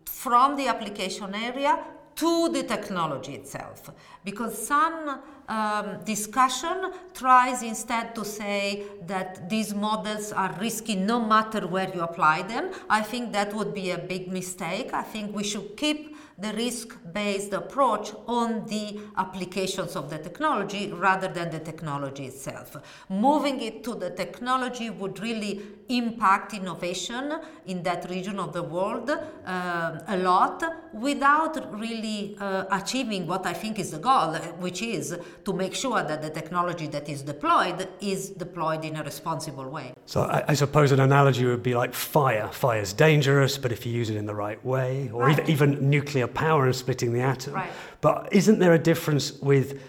from 0.05 0.55
the 0.55 0.67
application 0.67 1.35
area 1.35 1.83
to 2.15 2.49
the 2.49 2.63
technology 2.63 3.33
itself. 3.33 3.91
Because 4.23 4.67
some 4.67 5.19
um, 5.47 5.99
discussion 6.05 6.91
tries 7.13 7.61
instead 7.61 8.15
to 8.15 8.25
say 8.25 8.83
that 9.05 9.49
these 9.49 9.73
models 9.73 10.31
are 10.31 10.55
risky 10.59 10.95
no 10.95 11.19
matter 11.19 11.67
where 11.67 11.93
you 11.93 12.01
apply 12.01 12.43
them. 12.43 12.71
I 12.89 13.01
think 13.01 13.33
that 13.33 13.53
would 13.53 13.73
be 13.73 13.91
a 13.91 13.97
big 13.97 14.31
mistake. 14.31 14.93
I 14.93 15.03
think 15.03 15.35
we 15.35 15.43
should 15.43 15.75
keep 15.77 16.15
the 16.37 16.51
risk-based 16.53 17.53
approach 17.53 18.11
on 18.27 18.65
the 18.65 18.99
applications 19.17 19.95
of 19.95 20.09
the 20.09 20.17
technology 20.17 20.91
rather 20.91 21.29
than 21.29 21.49
the 21.49 21.59
technology 21.59 22.25
itself. 22.25 22.75
Moving 23.09 23.61
it 23.61 23.83
to 23.85 23.95
the 23.95 24.09
technology 24.09 24.89
would 24.89 25.19
really 25.19 25.61
impact 25.87 26.53
innovation 26.53 27.39
in 27.67 27.83
that 27.83 28.09
region 28.09 28.39
of 28.39 28.51
the 28.51 28.63
world 28.63 29.09
uh, 29.09 29.99
a 30.07 30.17
lot 30.17 30.63
without 30.93 31.79
really 31.79 32.35
uh, 32.39 32.65
achieving 32.71 33.27
what 33.27 33.45
I 33.45 33.53
think 33.53 33.79
is 33.79 33.91
the 33.91 33.99
goal, 33.99 34.33
which 34.59 34.81
is 34.81 35.17
to 35.45 35.53
make 35.53 35.73
sure 35.73 36.03
that 36.03 36.21
the 36.21 36.29
technology 36.29 36.87
that 36.87 37.07
is 37.07 37.21
deployed 37.21 37.87
is 38.01 38.31
deployed 38.31 38.83
in 38.83 38.95
a 38.97 39.03
responsible 39.03 39.69
way. 39.69 39.93
So 40.05 40.23
I, 40.23 40.43
I 40.49 40.53
suppose 40.53 40.91
an 40.91 40.99
analogy 40.99 41.45
would 41.45 41.63
be 41.63 41.75
like 41.75 41.93
fire. 41.93 42.49
Fire 42.51 42.81
is 42.81 42.93
dangerous, 42.93 43.57
but 43.57 43.71
if 43.71 43.85
you 43.85 43.93
use 43.93 44.09
it 44.09 44.17
in 44.17 44.25
the 44.25 44.35
right 44.35 44.63
way, 44.65 45.09
or 45.13 45.23
right. 45.23 45.39
even, 45.39 45.75
even 45.75 45.89
nuclear 45.89 46.24
power 46.27 46.65
and 46.65 46.75
splitting 46.75 47.13
the 47.13 47.21
atom. 47.21 47.53
Right. 47.53 47.71
But 48.01 48.29
isn't 48.31 48.59
there 48.59 48.73
a 48.73 48.79
difference 48.79 49.33
with 49.33 49.81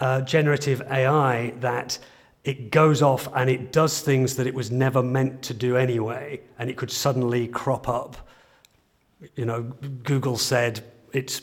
uh, 0.00 0.20
generative 0.22 0.82
AI 0.90 1.52
that 1.60 1.98
it 2.44 2.70
goes 2.70 3.02
off 3.02 3.28
and 3.34 3.50
it 3.50 3.72
does 3.72 4.00
things 4.00 4.36
that 4.36 4.46
it 4.46 4.54
was 4.54 4.70
never 4.70 5.02
meant 5.02 5.42
to 5.42 5.54
do 5.54 5.76
anyway, 5.76 6.40
and 6.58 6.70
it 6.70 6.76
could 6.76 6.90
suddenly 6.90 7.48
crop 7.48 7.88
up? 7.88 8.16
You 9.34 9.46
know, 9.46 9.62
Google 9.62 10.36
said 10.36 10.84
its 11.12 11.40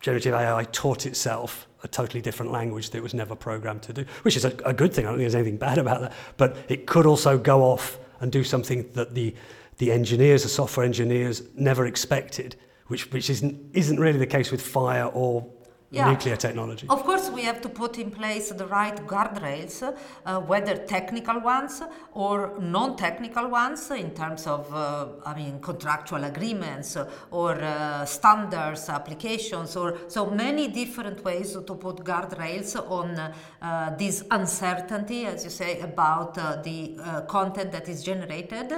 generative 0.00 0.34
AI 0.34 0.64
taught 0.64 1.06
itself 1.06 1.68
a 1.82 1.88
totally 1.88 2.20
different 2.20 2.52
language 2.52 2.90
that 2.90 2.98
it 2.98 3.02
was 3.02 3.14
never 3.14 3.34
programmed 3.34 3.82
to 3.82 3.92
do, 3.92 4.04
which 4.22 4.36
is 4.36 4.44
a, 4.44 4.54
a 4.64 4.72
good 4.72 4.92
thing. 4.92 5.06
I 5.06 5.10
don't 5.10 5.18
think 5.18 5.24
there's 5.24 5.34
anything 5.34 5.56
bad 5.56 5.78
about 5.78 6.00
that. 6.00 6.12
But 6.36 6.56
it 6.68 6.86
could 6.86 7.06
also 7.06 7.38
go 7.38 7.62
off 7.62 7.98
and 8.20 8.30
do 8.30 8.44
something 8.44 8.90
that 8.92 9.14
the, 9.14 9.34
the 9.78 9.92
engineers, 9.92 10.42
the 10.42 10.48
software 10.48 10.84
engineers, 10.84 11.42
never 11.54 11.86
expected, 11.86 12.56
which, 12.90 13.10
which 13.12 13.30
isn't, 13.30 13.54
isn't 13.72 14.00
really 14.00 14.18
the 14.18 14.26
case 14.26 14.50
with 14.50 14.60
fire 14.60 15.06
or 15.06 15.46
yeah. 15.90 16.10
nuclear 16.10 16.36
technology. 16.36 16.86
Of 16.88 17.02
course, 17.04 17.30
we 17.30 17.42
have 17.42 17.60
to 17.62 17.68
put 17.68 17.98
in 17.98 18.10
place 18.10 18.50
the 18.50 18.66
right 18.66 18.96
guardrails, 19.06 19.82
uh, 19.82 20.40
whether 20.40 20.76
technical 20.76 21.40
ones 21.40 21.82
or 22.14 22.58
non-technical 22.60 23.48
ones, 23.48 23.90
in 23.90 24.10
terms 24.14 24.46
of, 24.46 24.72
uh, 24.72 25.08
I 25.26 25.34
mean, 25.34 25.60
contractual 25.60 26.24
agreements 26.24 26.96
or 27.30 27.60
uh, 27.60 28.04
standards, 28.04 28.88
applications, 28.88 29.76
or 29.76 29.98
so 30.08 30.26
many 30.26 30.68
different 30.68 31.24
ways 31.24 31.52
to 31.52 31.74
put 31.74 31.96
guardrails 31.98 32.76
on 32.90 33.18
uh, 33.62 33.96
this 33.96 34.22
uncertainty, 34.30 35.26
as 35.26 35.44
you 35.44 35.50
say, 35.50 35.80
about 35.80 36.38
uh, 36.38 36.62
the 36.62 36.96
uh, 37.02 37.20
content 37.22 37.72
that 37.72 37.88
is 37.88 38.02
generated. 38.02 38.72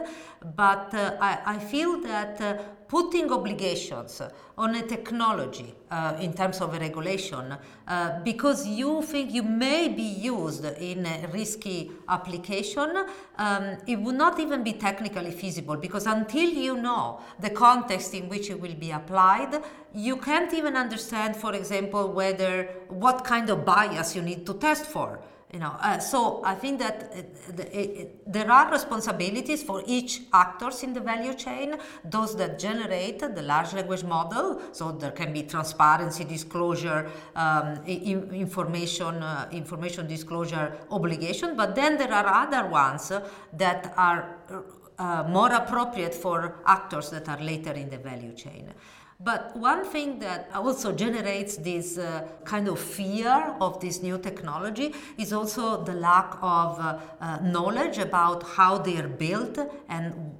But 0.56 0.94
I, 0.94 1.38
I, 1.46 1.58
feel 1.58 2.00
that 2.00 2.81
putting 2.92 3.32
obligations 3.32 4.20
on 4.58 4.74
a 4.74 4.82
technology 4.82 5.74
uh, 5.90 6.14
in 6.20 6.30
terms 6.34 6.60
of 6.60 6.74
a 6.74 6.78
regulation 6.78 7.56
uh, 7.88 8.20
because 8.22 8.66
you 8.66 9.00
think 9.00 9.32
you 9.32 9.42
may 9.42 9.88
be 9.88 10.02
used 10.02 10.66
in 10.78 11.06
a 11.06 11.26
risky 11.32 11.90
application, 12.10 12.90
um, 13.38 13.78
it 13.86 13.98
would 13.98 14.14
not 14.14 14.38
even 14.38 14.62
be 14.62 14.74
technically 14.74 15.30
feasible 15.30 15.76
because 15.76 16.04
until 16.04 16.50
you 16.50 16.76
know 16.76 17.18
the 17.40 17.48
context 17.48 18.12
in 18.12 18.28
which 18.28 18.50
it 18.50 18.60
will 18.60 18.74
be 18.74 18.90
applied, 18.90 19.62
you 19.94 20.18
can't 20.18 20.52
even 20.52 20.76
understand, 20.76 21.34
for 21.34 21.54
example, 21.54 22.12
whether 22.12 22.64
what 22.88 23.24
kind 23.24 23.48
of 23.48 23.64
bias 23.64 24.14
you 24.14 24.20
need 24.20 24.44
to 24.44 24.52
test 24.52 24.84
for 24.84 25.18
you 25.52 25.58
know 25.58 25.76
uh, 25.80 25.98
so 25.98 26.42
i 26.44 26.54
think 26.54 26.78
that 26.78 27.12
it, 27.14 27.36
it, 27.58 27.74
it, 27.74 28.32
there 28.32 28.50
are 28.50 28.70
responsibilities 28.70 29.62
for 29.62 29.82
each 29.86 30.22
actors 30.32 30.82
in 30.82 30.92
the 30.92 31.00
value 31.00 31.34
chain 31.34 31.76
those 32.04 32.34
that 32.36 32.58
generate 32.58 33.18
the 33.20 33.42
large 33.42 33.72
language 33.74 34.02
model 34.02 34.60
so 34.72 34.90
there 34.92 35.10
can 35.10 35.32
be 35.32 35.42
transparency 35.42 36.24
disclosure 36.24 37.10
um, 37.36 37.84
information 37.84 39.22
uh, 39.22 39.48
information 39.52 40.06
disclosure 40.06 40.76
obligation 40.90 41.54
but 41.54 41.74
then 41.74 41.98
there 41.98 42.12
are 42.12 42.26
other 42.26 42.66
ones 42.68 43.12
that 43.52 43.92
are 43.96 44.38
uh, 44.98 45.24
more 45.28 45.52
appropriate 45.52 46.14
for 46.14 46.62
actors 46.66 47.10
that 47.10 47.28
are 47.28 47.40
later 47.40 47.72
in 47.72 47.90
the 47.90 47.98
value 47.98 48.32
chain 48.32 48.72
but 49.24 49.56
one 49.56 49.84
thing 49.84 50.18
that 50.18 50.48
also 50.54 50.92
generates 50.92 51.56
this 51.56 51.98
uh, 51.98 52.26
kind 52.44 52.68
of 52.68 52.78
fear 52.78 53.54
of 53.60 53.80
this 53.80 54.02
new 54.02 54.18
technology 54.18 54.94
is 55.16 55.32
also 55.32 55.82
the 55.84 55.94
lack 55.94 56.34
of 56.42 56.78
uh, 56.80 56.98
uh, 57.20 57.38
knowledge 57.42 57.98
about 57.98 58.42
how 58.42 58.78
they 58.78 58.96
are 58.96 59.08
built 59.08 59.58
and 59.88 60.34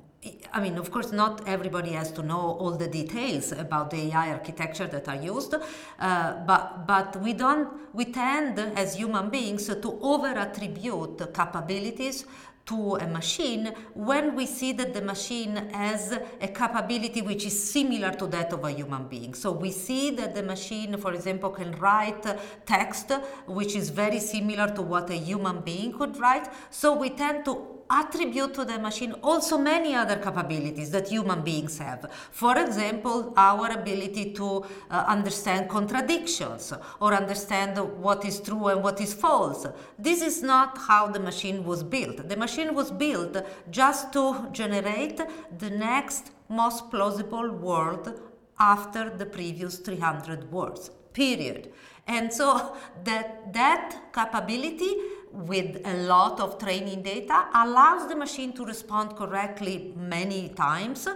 I 0.53 0.61
mean, 0.61 0.79
of 0.79 0.92
course, 0.92 1.11
not 1.11 1.49
everybody 1.49 1.92
has 1.92 2.12
to 2.12 2.23
know 2.23 2.57
all 2.61 2.77
the 2.77 2.87
details 2.87 3.51
about 3.51 3.90
the 3.90 4.12
AI 4.12 4.31
architecture 4.31 4.87
that 4.87 5.09
are 5.09 5.16
used, 5.16 5.53
uh, 5.55 6.35
but 6.47 6.87
but 6.87 7.21
we 7.21 7.33
don't. 7.33 7.68
We 7.92 8.05
tend, 8.05 8.57
as 8.59 8.95
human 8.95 9.31
beings, 9.31 9.66
to 9.66 9.99
over 10.01 10.29
attribute 10.29 11.18
capabilities 11.35 12.25
to 12.64 12.96
a 12.96 13.07
machine 13.07 13.72
when 13.94 14.37
we 14.37 14.46
see 14.46 14.72
that 14.72 14.94
the 14.94 15.03
machine 15.03 15.57
has 15.72 16.18
a 16.40 16.48
capability 16.48 17.20
which 17.20 17.44
is 17.44 17.72
similar 17.72 18.12
to 18.12 18.27
that 18.29 18.53
of 18.53 18.64
a 18.64 18.70
human 18.70 19.09
being. 19.09 19.35
So 19.35 19.51
we 19.51 19.70
see 19.70 20.11
that 20.12 20.35
the 20.35 20.42
machine, 20.42 20.96
for 20.96 21.12
example, 21.12 21.51
can 21.51 21.72
write 21.72 22.25
text 22.64 23.11
which 23.46 23.75
is 23.75 23.90
very 23.90 24.20
similar 24.20 24.68
to 24.75 24.83
what 24.83 25.11
a 25.11 25.16
human 25.16 25.61
being 25.61 25.92
could 25.92 26.16
write. 26.18 26.48
So 26.70 26.96
we 26.96 27.11
tend 27.11 27.44
to 27.46 27.72
attribute 27.93 28.55
to 28.55 28.65
the 28.65 28.79
machine 28.79 29.13
also 29.23 29.59
many 29.59 29.95
other 29.95 30.17
capabilities 30.17 30.91
that 30.91 31.09
human 31.09 31.43
beings 31.43 31.79
have. 31.79 32.11
For 32.31 32.57
example, 32.59 33.35
our 33.37 33.71
ability 33.71 34.33
to 34.33 34.65
uh, 34.91 35.05
understand 35.07 35.69
contradictions 35.69 36.73
or 37.01 37.13
understand 37.13 37.79
what 38.01 38.25
is 38.25 38.41
true 38.41 38.69
and 38.69 38.83
what 38.83 39.01
is 39.01 39.13
false. 39.13 39.67
This 39.99 40.23
is 40.23 40.43
not 40.43 40.79
how 40.79 41.09
the 41.09 41.21
machine 41.21 41.65
was 41.65 41.83
built. 41.83 42.29
The 42.29 42.37
machine 42.37 42.75
was 42.75 42.91
built 42.91 43.37
just 43.71 44.13
to 44.15 44.49
generate 44.53 45.21
the 45.59 45.71
next 45.71 46.31
most 46.49 46.91
plausible 46.91 47.51
world 47.51 48.21
after 48.59 49.11
the 49.11 49.27
previous 49.27 49.79
300 49.79 50.51
words. 50.51 50.91
Period. 51.13 51.73
And 52.07 52.33
so 52.33 52.77
that 53.05 53.53
that 53.53 54.13
capability 54.13 54.95
with 55.33 55.81
a 55.87 55.97
lot 56.05 56.40
of 56.40 56.59
training 56.59 57.03
data 57.03 57.47
allows 57.55 58.09
the 58.09 58.16
machine 58.16 58.53
to 58.53 58.64
respond 58.64 59.16
correctly 59.16 59.92
many 59.97 60.51
times, 60.51 61.09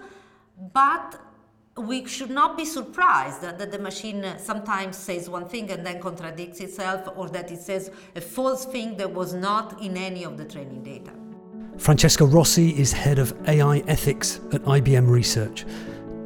but 0.72 1.20
we 1.76 2.06
should 2.06 2.30
not 2.30 2.56
be 2.56 2.64
surprised 2.64 3.42
that 3.42 3.70
the 3.70 3.78
machine 3.78 4.24
sometimes 4.38 4.96
says 4.96 5.28
one 5.28 5.46
thing 5.46 5.70
and 5.70 5.84
then 5.84 6.00
contradicts 6.00 6.60
itself, 6.60 7.06
or 7.16 7.28
that 7.28 7.50
it 7.50 7.60
says 7.60 7.90
a 8.14 8.20
false 8.20 8.64
thing 8.64 8.96
that 8.96 9.12
was 9.12 9.34
not 9.34 9.82
in 9.82 9.96
any 9.96 10.24
of 10.24 10.38
the 10.38 10.44
training 10.44 10.82
data. 10.82 11.12
Francesca 11.76 12.24
Rossi 12.24 12.70
is 12.78 12.92
head 12.92 13.18
of 13.18 13.34
AI 13.46 13.78
ethics 13.86 14.40
at 14.52 14.62
IBM 14.62 15.10
Research. 15.10 15.66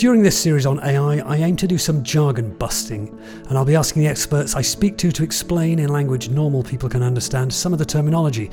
During 0.01 0.23
this 0.23 0.41
series 0.41 0.65
on 0.65 0.81
AI, 0.83 1.19
I 1.19 1.37
aim 1.37 1.57
to 1.57 1.67
do 1.67 1.77
some 1.77 2.03
jargon 2.03 2.57
busting, 2.57 3.11
and 3.51 3.59
I'll 3.59 3.67
be 3.67 3.77
asking 3.77 4.01
the 4.01 4.09
experts 4.09 4.57
I 4.57 4.63
speak 4.63 4.97
to 4.97 5.13
to 5.13 5.23
explain 5.23 5.79
in 5.79 5.91
language 5.91 6.31
normal 6.31 6.63
people 6.63 6.89
can 6.89 7.03
understand 7.03 7.53
some 7.53 7.75
of 7.75 7.79
the 7.79 7.85
terminology. 7.85 8.51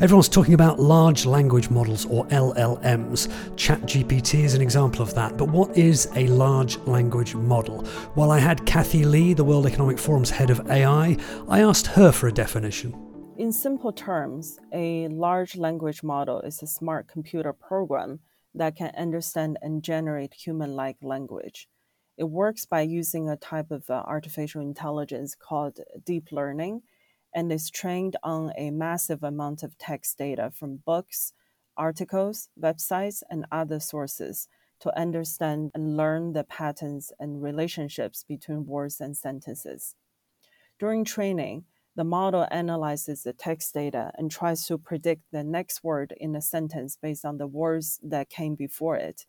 Everyone's 0.00 0.28
talking 0.28 0.54
about 0.54 0.80
large 0.80 1.24
language 1.24 1.70
models 1.70 2.04
or 2.06 2.26
LLMs. 2.30 3.28
ChatGPT 3.54 4.42
is 4.42 4.54
an 4.54 4.60
example 4.60 5.00
of 5.00 5.14
that. 5.14 5.36
But 5.36 5.50
what 5.50 5.76
is 5.76 6.10
a 6.16 6.26
large 6.26 6.78
language 6.78 7.36
model? 7.36 7.84
While 8.14 8.32
I 8.32 8.40
had 8.40 8.66
Cathy 8.66 9.04
Li, 9.04 9.34
the 9.34 9.44
World 9.44 9.66
Economic 9.66 9.98
Forum's 9.98 10.30
head 10.30 10.50
of 10.50 10.68
AI, 10.68 11.16
I 11.48 11.60
asked 11.60 11.86
her 11.86 12.10
for 12.10 12.26
a 12.26 12.32
definition. 12.32 12.92
In 13.36 13.52
simple 13.52 13.92
terms, 13.92 14.58
a 14.72 15.06
large 15.06 15.54
language 15.54 16.02
model 16.02 16.40
is 16.40 16.60
a 16.60 16.66
smart 16.66 17.06
computer 17.06 17.52
program 17.52 18.18
that 18.54 18.76
can 18.76 18.94
understand 18.96 19.58
and 19.62 19.82
generate 19.82 20.34
human 20.34 20.74
like 20.74 20.96
language. 21.02 21.68
It 22.16 22.24
works 22.24 22.66
by 22.66 22.80
using 22.82 23.28
a 23.28 23.36
type 23.36 23.70
of 23.70 23.88
uh, 23.88 24.02
artificial 24.06 24.60
intelligence 24.60 25.34
called 25.34 25.78
deep 26.04 26.32
learning 26.32 26.82
and 27.34 27.52
is 27.52 27.70
trained 27.70 28.16
on 28.22 28.52
a 28.56 28.70
massive 28.70 29.22
amount 29.22 29.62
of 29.62 29.78
text 29.78 30.18
data 30.18 30.50
from 30.50 30.82
books, 30.84 31.32
articles, 31.76 32.48
websites, 32.60 33.22
and 33.30 33.46
other 33.52 33.78
sources 33.78 34.48
to 34.80 34.96
understand 34.98 35.70
and 35.74 35.96
learn 35.96 36.32
the 36.32 36.44
patterns 36.44 37.12
and 37.18 37.42
relationships 37.42 38.24
between 38.26 38.66
words 38.66 39.00
and 39.00 39.16
sentences. 39.16 39.94
During 40.78 41.04
training, 41.04 41.64
the 41.98 42.04
model 42.04 42.46
analyzes 42.52 43.24
the 43.24 43.32
text 43.32 43.74
data 43.74 44.12
and 44.16 44.30
tries 44.30 44.64
to 44.64 44.78
predict 44.78 45.22
the 45.32 45.42
next 45.42 45.82
word 45.82 46.14
in 46.18 46.36
a 46.36 46.40
sentence 46.40 46.96
based 47.02 47.24
on 47.24 47.38
the 47.38 47.46
words 47.48 47.98
that 48.04 48.30
came 48.30 48.54
before 48.54 48.94
it. 48.94 49.26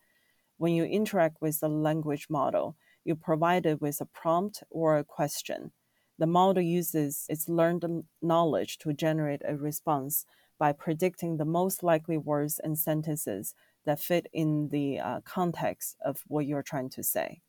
When 0.57 0.73
you 0.73 0.83
interact 0.83 1.41
with 1.41 1.61
the 1.61 1.67
language 1.67 2.27
model, 2.29 2.77
you 3.03 3.15
provide 3.15 3.65
it 3.65 3.81
with 3.81 3.99
a 4.01 4.05
prompt 4.05 4.61
or 4.69 4.99
a 4.99 5.03
question. 5.03 5.71
The 6.19 6.27
model 6.27 6.61
uses 6.61 7.25
its 7.27 7.49
learned 7.49 8.03
knowledge 8.21 8.77
to 8.79 8.93
generate 8.93 9.41
a 9.47 9.57
response 9.57 10.27
by 10.59 10.71
predicting 10.73 11.37
the 11.37 11.45
most 11.45 11.81
likely 11.81 12.17
words 12.17 12.59
and 12.63 12.77
sentences 12.77 13.55
that 13.85 13.99
fit 13.99 14.27
in 14.31 14.69
the 14.69 14.99
uh, 14.99 15.21
context 15.21 15.95
of 16.05 16.21
what 16.27 16.45
you're 16.45 16.61
trying 16.61 16.91
to 16.91 17.01
say. 17.01 17.41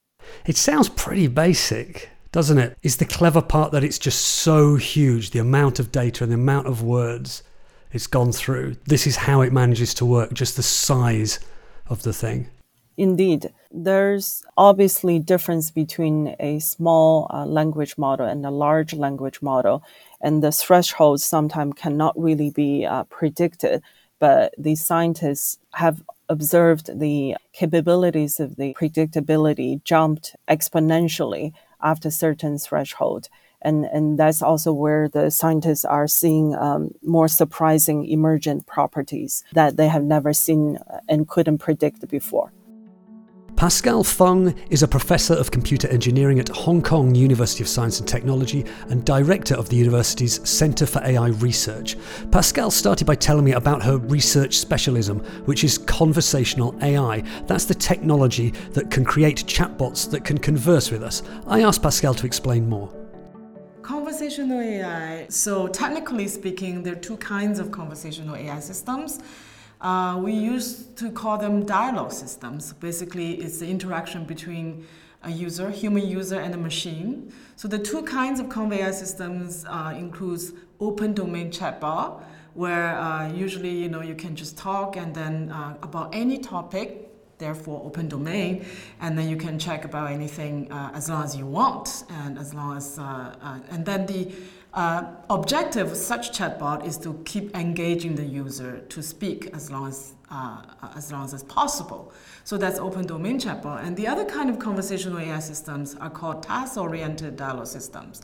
It 0.46 0.56
sounds 0.56 0.88
pretty 0.88 1.26
basic 1.26 2.08
doesn't 2.32 2.58
it? 2.58 2.72
it? 2.72 2.78
Is 2.82 2.96
the 2.98 3.04
clever 3.04 3.42
part 3.42 3.72
that 3.72 3.84
it's 3.84 3.98
just 3.98 4.20
so 4.20 4.76
huge, 4.76 5.30
the 5.30 5.38
amount 5.38 5.78
of 5.78 5.92
data 5.92 6.24
and 6.24 6.32
the 6.32 6.36
amount 6.36 6.66
of 6.66 6.82
words 6.82 7.42
it's 7.92 8.06
gone 8.06 8.32
through. 8.32 8.76
This 8.86 9.06
is 9.06 9.16
how 9.16 9.40
it 9.40 9.52
manages 9.52 9.94
to 9.94 10.06
work, 10.06 10.32
just 10.32 10.56
the 10.56 10.62
size 10.62 11.40
of 11.88 12.02
the 12.02 12.12
thing. 12.12 12.48
Indeed, 12.96 13.52
there's 13.70 14.44
obviously 14.56 15.18
difference 15.18 15.70
between 15.70 16.36
a 16.38 16.58
small 16.58 17.26
uh, 17.30 17.46
language 17.46 17.96
model 17.96 18.26
and 18.26 18.44
a 18.44 18.50
large 18.50 18.92
language 18.92 19.40
model, 19.40 19.82
and 20.20 20.42
the 20.42 20.52
thresholds 20.52 21.24
sometimes 21.24 21.74
cannot 21.76 22.20
really 22.20 22.50
be 22.50 22.84
uh, 22.84 23.04
predicted. 23.04 23.82
But 24.18 24.54
the 24.58 24.74
scientists 24.74 25.58
have 25.72 26.02
observed 26.28 27.00
the 27.00 27.36
capabilities 27.52 28.38
of 28.38 28.56
the 28.56 28.74
predictability 28.74 29.82
jumped 29.82 30.36
exponentially 30.46 31.54
after 31.82 32.10
certain 32.10 32.58
threshold. 32.58 33.28
And, 33.62 33.84
and 33.84 34.18
that's 34.18 34.40
also 34.40 34.72
where 34.72 35.08
the 35.08 35.30
scientists 35.30 35.84
are 35.84 36.08
seeing 36.08 36.54
um, 36.54 36.94
more 37.02 37.28
surprising 37.28 38.06
emergent 38.06 38.66
properties 38.66 39.44
that 39.52 39.76
they 39.76 39.88
have 39.88 40.02
never 40.02 40.32
seen 40.32 40.78
and 41.08 41.28
couldn't 41.28 41.58
predict 41.58 42.08
before. 42.08 42.52
Pascale 43.60 44.02
Fung 44.02 44.54
is 44.70 44.82
a 44.82 44.88
professor 44.88 45.34
of 45.34 45.50
computer 45.50 45.86
engineering 45.88 46.38
at 46.38 46.48
Hong 46.48 46.80
Kong 46.80 47.14
University 47.14 47.62
of 47.62 47.68
Science 47.68 48.00
and 48.00 48.08
Technology 48.08 48.64
and 48.88 49.04
director 49.04 49.54
of 49.54 49.68
the 49.68 49.76
university's 49.76 50.48
Centre 50.48 50.86
for 50.86 51.02
AI 51.04 51.26
Research. 51.26 51.98
Pascale 52.30 52.70
started 52.70 53.06
by 53.06 53.16
telling 53.16 53.44
me 53.44 53.52
about 53.52 53.82
her 53.82 53.98
research 53.98 54.56
specialism, 54.56 55.18
which 55.44 55.62
is 55.62 55.76
conversational 55.76 56.74
AI. 56.80 57.22
That's 57.46 57.66
the 57.66 57.74
technology 57.74 58.52
that 58.72 58.90
can 58.90 59.04
create 59.04 59.44
chatbots 59.44 60.10
that 60.10 60.24
can 60.24 60.38
converse 60.38 60.90
with 60.90 61.02
us. 61.02 61.22
I 61.46 61.60
asked 61.60 61.82
Pascale 61.82 62.16
to 62.16 62.24
explain 62.24 62.66
more. 62.66 62.90
Conversational 63.82 64.58
AI. 64.58 65.26
So, 65.28 65.68
technically 65.68 66.28
speaking, 66.28 66.82
there 66.82 66.94
are 66.94 67.04
two 67.10 67.18
kinds 67.18 67.58
of 67.58 67.70
conversational 67.70 68.36
AI 68.36 68.60
systems. 68.60 69.20
Uh, 69.80 70.20
we 70.22 70.32
used 70.32 70.96
to 70.98 71.10
call 71.10 71.38
them 71.38 71.64
dialogue 71.64 72.12
systems. 72.12 72.74
Basically, 72.74 73.34
it's 73.34 73.58
the 73.58 73.68
interaction 73.68 74.24
between 74.24 74.86
a 75.22 75.30
user, 75.30 75.70
human 75.70 76.06
user, 76.06 76.38
and 76.38 76.54
a 76.54 76.58
machine. 76.58 77.32
So 77.56 77.68
the 77.68 77.78
two 77.78 78.02
kinds 78.02 78.40
of 78.40 78.48
conveyor 78.48 78.92
systems 78.92 79.64
uh, 79.68 79.94
includes 79.96 80.52
open 80.80 81.14
domain 81.14 81.50
chatbot, 81.50 82.22
where 82.54 82.98
uh, 82.98 83.32
usually 83.32 83.70
you 83.70 83.88
know 83.88 84.02
you 84.02 84.14
can 84.14 84.36
just 84.36 84.58
talk 84.58 84.96
and 84.96 85.14
then 85.14 85.50
uh, 85.50 85.76
about 85.82 86.14
any 86.14 86.38
topic, 86.38 87.38
therefore 87.38 87.82
open 87.84 88.08
domain, 88.08 88.66
and 89.00 89.16
then 89.16 89.28
you 89.28 89.36
can 89.36 89.58
check 89.58 89.84
about 89.84 90.10
anything 90.10 90.70
uh, 90.72 90.90
as 90.94 91.08
long 91.08 91.22
as 91.22 91.36
you 91.36 91.46
want, 91.46 92.04
and 92.10 92.38
as 92.38 92.52
long 92.52 92.76
as 92.76 92.98
uh, 92.98 93.34
uh, 93.42 93.58
and 93.70 93.84
then 93.86 94.06
the 94.06 94.30
uh, 94.74 95.04
objective 95.28 95.90
of 95.90 95.96
such 95.96 96.36
chatbot 96.36 96.86
is 96.86 96.96
to 96.98 97.20
keep 97.24 97.54
engaging 97.56 98.14
the 98.14 98.24
user 98.24 98.80
to 98.88 99.02
speak 99.02 99.50
as 99.52 99.70
long 99.70 99.88
as 99.88 100.14
uh, 100.30 100.62
as 100.94 101.10
long 101.10 101.24
as 101.24 101.42
possible. 101.44 102.12
So 102.44 102.56
that's 102.56 102.78
open 102.78 103.04
domain 103.06 103.40
chatbot. 103.40 103.84
And 103.84 103.96
the 103.96 104.06
other 104.06 104.24
kind 104.24 104.48
of 104.48 104.60
conversational 104.60 105.18
AI 105.18 105.40
systems 105.40 105.96
are 105.96 106.10
called 106.10 106.44
task-oriented 106.44 107.36
dialogue 107.36 107.66
systems 107.66 108.22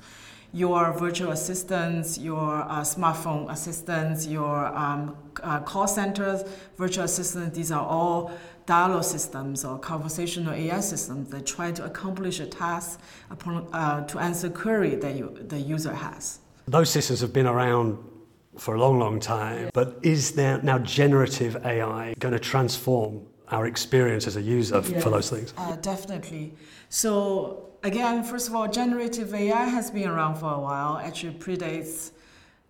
your 0.53 0.93
virtual 0.93 1.33
assistants, 1.33 2.17
your 2.17 2.63
uh, 2.63 2.81
smartphone 2.81 3.51
assistants, 3.51 4.27
your 4.27 4.67
um, 4.67 5.15
uh, 5.43 5.61
call 5.61 5.87
centers, 5.87 6.45
virtual 6.77 7.05
assistants, 7.05 7.55
these 7.57 7.71
are 7.71 7.87
all 7.87 8.31
dialogue 8.67 9.05
systems 9.05 9.65
or 9.65 9.79
conversational 9.79 10.53
AI 10.53 10.81
systems 10.81 11.31
that 11.31 11.47
try 11.47 11.71
to 11.73 11.85
accomplish 11.85 12.41
a 12.41 12.47
task 12.47 13.01
upon, 13.31 13.69
uh, 13.73 14.05
to 14.07 14.19
answer 14.19 14.49
a 14.49 14.51
query 14.51 14.97
that 14.97 15.17
you, 15.17 15.37
the 15.41 15.59
user 15.59 15.95
has. 15.95 16.41
Those 16.67 16.91
systems 16.91 17.21
have 17.21 17.33
been 17.33 17.47
around 17.47 17.97
for 18.59 18.75
a 18.75 18.81
long, 18.81 18.99
long 18.99 19.21
time, 19.21 19.71
but 19.73 19.99
is 20.03 20.33
there 20.33 20.61
now 20.63 20.79
generative 20.81 21.65
AI 21.65 22.15
going 22.19 22.33
to 22.33 22.41
transform 22.41 23.25
our 23.49 23.67
experience 23.67 24.27
as 24.27 24.37
a 24.37 24.43
user 24.43 24.83
yes. 24.89 25.03
for 25.03 25.11
those 25.11 25.31
things? 25.31 25.55
Uh, 25.57 25.77
definitely. 25.77 26.55
So 26.89 27.69
again, 27.85 28.25
first 28.25 28.49
of 28.49 28.55
all, 28.55 28.67
generative 28.67 29.33
AI 29.33 29.65
has 29.65 29.91
been 29.91 30.09
around 30.09 30.37
for 30.37 30.53
a 30.53 30.59
while. 30.59 30.99
Actually, 30.99 31.35
predates 31.35 32.11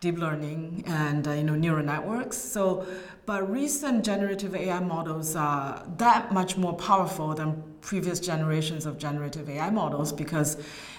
deep 0.00 0.18
learning 0.18 0.84
and 0.86 1.26
uh, 1.26 1.32
you 1.32 1.42
know 1.42 1.54
neural 1.54 1.84
networks. 1.84 2.36
So, 2.36 2.86
but 3.24 3.50
recent 3.50 4.04
generative 4.04 4.54
AI 4.54 4.80
models 4.80 5.34
are 5.36 5.82
that 5.96 6.32
much 6.32 6.56
more 6.56 6.74
powerful 6.74 7.34
than 7.34 7.62
previous 7.80 8.20
generations 8.20 8.86
of 8.86 8.98
generative 8.98 9.48
AI 9.48 9.70
models 9.70 10.12
because 10.12 10.58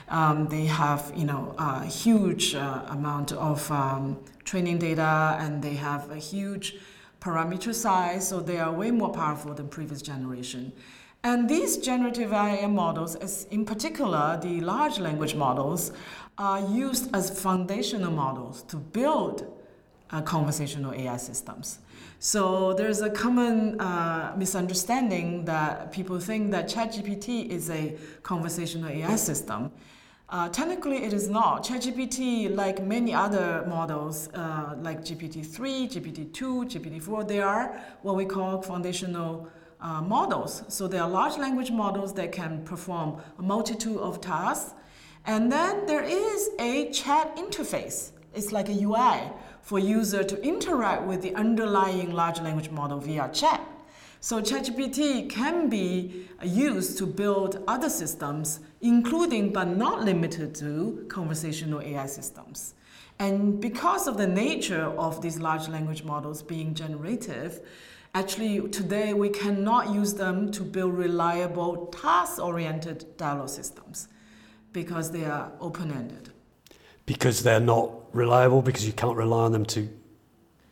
um, 0.10 0.48
they 0.48 0.66
have 0.66 1.12
you 1.16 1.26
know 1.26 1.54
a 1.58 1.86
huge 1.86 2.56
uh, 2.56 2.84
amount 2.90 3.32
of 3.34 3.70
um, 3.72 4.18
training 4.46 4.80
data 4.80 5.38
and 5.40 5.62
they 5.62 5.76
have 5.76 6.10
a 6.12 6.18
huge 6.18 6.76
parameter 7.20 7.74
size, 7.74 8.28
so 8.28 8.40
they 8.40 8.58
are 8.60 8.72
way 8.72 8.92
more 8.92 9.12
powerful 9.12 9.54
than 9.54 9.68
previous 9.68 10.02
generation. 10.02 10.72
And 11.24 11.50
these 11.50 11.78
generative 11.78 12.32
AI 12.32 12.68
models, 12.68 13.16
in 13.52 13.66
particular 13.66 14.40
the 14.42 14.62
large 14.62 15.00
language 15.00 15.36
models, 15.36 15.92
are 16.38 16.62
used 16.70 17.14
as 17.16 17.30
foundational 17.40 18.12
models 18.12 18.64
to 18.64 18.78
build 18.78 19.46
uh, 20.12 20.22
conversational 20.22 20.94
AI 20.94 21.18
systems. 21.18 21.80
So 22.20 22.74
there's 22.74 23.02
a 23.02 23.10
common 23.10 23.80
uh, 23.80 24.34
misunderstanding 24.38 25.46
that 25.46 25.92
people 25.92 26.20
think 26.20 26.52
that 26.52 26.68
ChatGPT 26.68 27.50
is 27.50 27.70
a 27.70 27.96
conversational 28.24 28.90
AI 28.90 29.16
system. 29.16 29.72
Uh, 30.30 30.50
technically, 30.50 30.98
it 30.98 31.14
is 31.14 31.30
not. 31.30 31.64
ChatGPT, 31.64 32.54
like 32.54 32.84
many 32.84 33.14
other 33.14 33.66
models, 33.68 34.30
uh, 34.34 34.76
like 34.82 35.02
GPT-3, 35.02 35.90
GPT-2, 35.90 36.70
GPT-4, 36.70 37.28
they 37.28 37.40
are 37.40 37.80
what 38.02 38.16
we 38.16 38.26
call 38.26 38.62
foundational 38.62 39.48
uh, 39.82 40.02
models. 40.02 40.64
So 40.68 40.88
there 40.88 41.02
are 41.02 41.10
large 41.10 41.38
language 41.38 41.72
models 41.72 42.14
that 42.14 42.32
can 42.32 42.64
perform 42.64 43.22
a 43.38 43.42
multitude 43.42 43.98
of 43.98 44.22
tasks. 44.22 44.74
And 45.26 45.52
then 45.52 45.86
there 45.86 46.04
is 46.04 46.50
a 46.60 46.90
chat 46.92 47.36
interface. 47.36 48.12
It's 48.34 48.52
like 48.52 48.70
a 48.70 48.84
UI 48.84 49.32
for 49.62 49.80
user 49.80 50.24
to 50.24 50.42
interact 50.42 51.04
with 51.04 51.22
the 51.22 51.36
underlying 51.36 52.12
large 52.12 52.40
language 52.40 52.70
model 52.70 53.00
via 53.00 53.30
chat. 53.34 53.62
So 54.20 54.42
ChatGPT 54.42 55.30
can 55.30 55.70
be 55.70 56.28
used 56.44 56.98
to 56.98 57.06
build 57.06 57.64
other 57.68 57.90
systems, 57.90 58.62
including 58.82 59.54
but 59.54 59.66
not 59.66 60.04
limited 60.04 60.56
to 60.56 61.06
conversational 61.08 61.82
AI 61.82 62.08
systems. 62.08 62.74
And 63.20 63.60
because 63.60 64.08
of 64.08 64.18
the 64.18 64.28
nature 64.28 64.86
of 64.98 65.22
these 65.22 65.40
large 65.40 65.68
language 65.68 66.04
models 66.04 66.42
being 66.42 66.74
generative, 66.74 67.62
Actually, 68.18 68.68
today 68.70 69.14
we 69.14 69.30
cannot 69.30 69.94
use 69.94 70.16
them 70.16 70.52
to 70.52 70.64
build 70.64 70.92
reliable 70.92 71.86
task 72.02 72.42
oriented 72.42 73.06
dialogue 73.16 73.48
systems 73.48 74.08
because 74.74 75.12
they 75.12 75.24
are 75.24 75.52
open 75.60 75.92
ended. 75.92 76.32
Because 77.06 77.44
they're 77.44 77.60
not 77.60 77.92
reliable, 78.14 78.64
because 78.64 78.88
you 78.88 78.94
can't 78.94 79.16
rely 79.16 79.44
on 79.44 79.52
them 79.52 79.68
to 79.68 79.88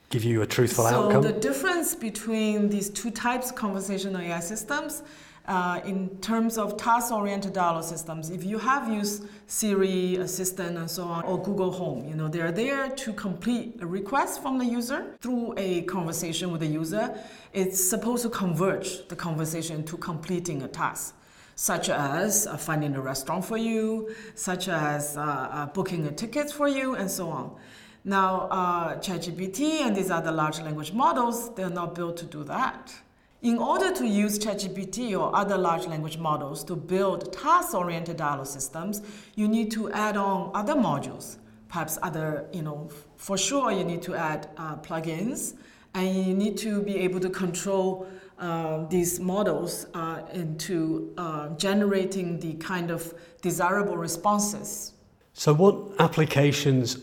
give 0.10 0.24
you 0.24 0.42
a 0.42 0.48
truthful 0.48 0.86
so 0.86 0.96
outcome? 0.96 1.22
So, 1.22 1.32
the 1.32 1.40
difference 1.40 1.94
between 1.94 2.68
these 2.68 2.90
two 2.90 3.12
types 3.12 3.52
of 3.52 3.56
conversational 3.56 4.22
AI 4.22 4.40
systems 4.40 5.04
uh, 5.48 5.80
in 5.86 6.10
terms 6.22 6.58
of 6.58 6.78
task-oriented 6.78 7.54
dialogue 7.54 7.84
systems, 7.84 8.30
if 8.30 8.44
you 8.44 8.58
have 8.58 8.90
used 8.92 9.28
Siri, 9.48 10.16
Assistant, 10.18 10.78
and 10.78 10.90
so 10.90 11.04
on, 11.04 11.24
or 11.24 11.42
Google 11.42 11.72
Home, 11.72 12.08
you 12.08 12.16
know, 12.16 12.28
they're 12.28 12.52
there 12.52 12.90
to 12.90 13.14
complete 13.14 13.78
a 13.82 13.86
request 13.86 14.42
from 14.42 14.58
the 14.58 14.66
user 14.66 15.16
through 15.22 15.54
a 15.58 15.84
conversation 15.84 16.52
with 16.52 16.62
the 16.62 16.68
user. 16.68 17.18
It's 17.54 17.84
supposed 17.84 18.24
to 18.24 18.30
converge 18.30 19.08
the 19.08 19.16
conversation 19.16 19.84
to 19.86 19.98
completing 19.98 20.64
a 20.64 20.68
task 20.68 21.16
such 21.56 21.88
as 21.90 22.48
uh, 22.48 22.58
finding 22.58 22.96
a 22.96 23.02
restaurant 23.02 23.46
for 23.46 23.58
you, 23.58 24.14
such 24.36 24.68
as 24.68 25.16
uh, 25.16 25.22
uh, 25.22 25.66
booking 25.68 26.06
a 26.06 26.12
ticket 26.12 26.52
for 26.52 26.68
you, 26.68 26.96
and 26.96 27.10
so 27.10 27.30
on. 27.30 27.56
Now, 28.04 28.48
uh, 28.52 29.00
ChatGPT 29.00 29.82
and 29.82 29.96
these 29.96 30.12
other 30.12 30.32
large 30.32 30.60
language 30.60 30.92
models, 30.94 31.56
they're 31.56 31.70
not 31.70 31.96
built 31.96 32.18
to 32.18 32.26
do 32.26 32.44
that. 32.44 32.94
In 33.42 33.60
order 33.60 33.94
to 33.94 34.08
use 34.08 34.40
ChatGPT 34.40 35.12
or 35.20 35.36
other 35.36 35.58
large 35.58 35.86
language 35.86 36.18
models 36.18 36.64
to 36.64 36.76
build 36.76 37.32
task-oriented 37.34 38.18
dialogue 38.18 38.48
systems, 38.48 39.02
you 39.36 39.48
need 39.48 39.72
to 39.72 39.92
add 39.92 40.18
on 40.18 40.52
other 40.54 40.74
modules. 40.74 41.38
Perhaps 41.68 42.00
other, 42.02 42.48
you 42.54 42.62
know, 42.62 42.90
for 43.18 43.38
sure 43.38 43.72
you 43.72 43.84
need 43.84 44.02
to 44.04 44.16
add 44.16 44.50
uh, 44.58 44.78
plugins, 44.78 45.54
and 45.94 46.26
you 46.26 46.34
need 46.34 46.58
to 46.58 46.82
be 46.82 46.96
able 46.98 47.20
to 47.20 47.30
control 47.30 48.08
uh, 48.40 48.86
these 48.88 49.20
models 49.20 49.88
uh, 49.94 50.22
into 50.34 51.14
uh, 51.18 51.50
generating 51.50 52.40
the 52.40 52.54
kind 52.56 52.90
of 52.92 53.14
desirable 53.42 53.98
responses. 53.98 54.94
So, 55.34 55.54
what 55.54 55.76
applications 56.00 56.98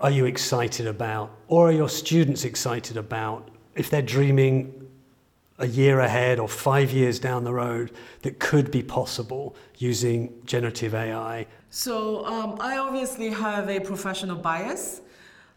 are 0.00 0.10
you 0.10 0.24
excited 0.24 0.86
about, 0.86 1.30
or 1.48 1.68
are 1.68 1.72
your 1.72 1.88
students 1.88 2.44
excited 2.44 2.96
about 2.96 3.48
if 3.74 3.90
they're 3.90 4.02
dreaming 4.02 4.88
a 5.58 5.66
year 5.66 6.00
ahead 6.00 6.38
or 6.38 6.48
five 6.48 6.90
years 6.90 7.18
down 7.18 7.44
the 7.44 7.52
road 7.52 7.92
that 8.22 8.38
could 8.38 8.70
be 8.70 8.82
possible 8.82 9.54
using 9.78 10.32
generative 10.44 10.94
AI? 10.94 11.46
So, 11.68 12.24
um, 12.26 12.56
I 12.60 12.78
obviously 12.78 13.28
have 13.30 13.68
a 13.68 13.78
professional 13.78 14.36
bias. 14.36 15.02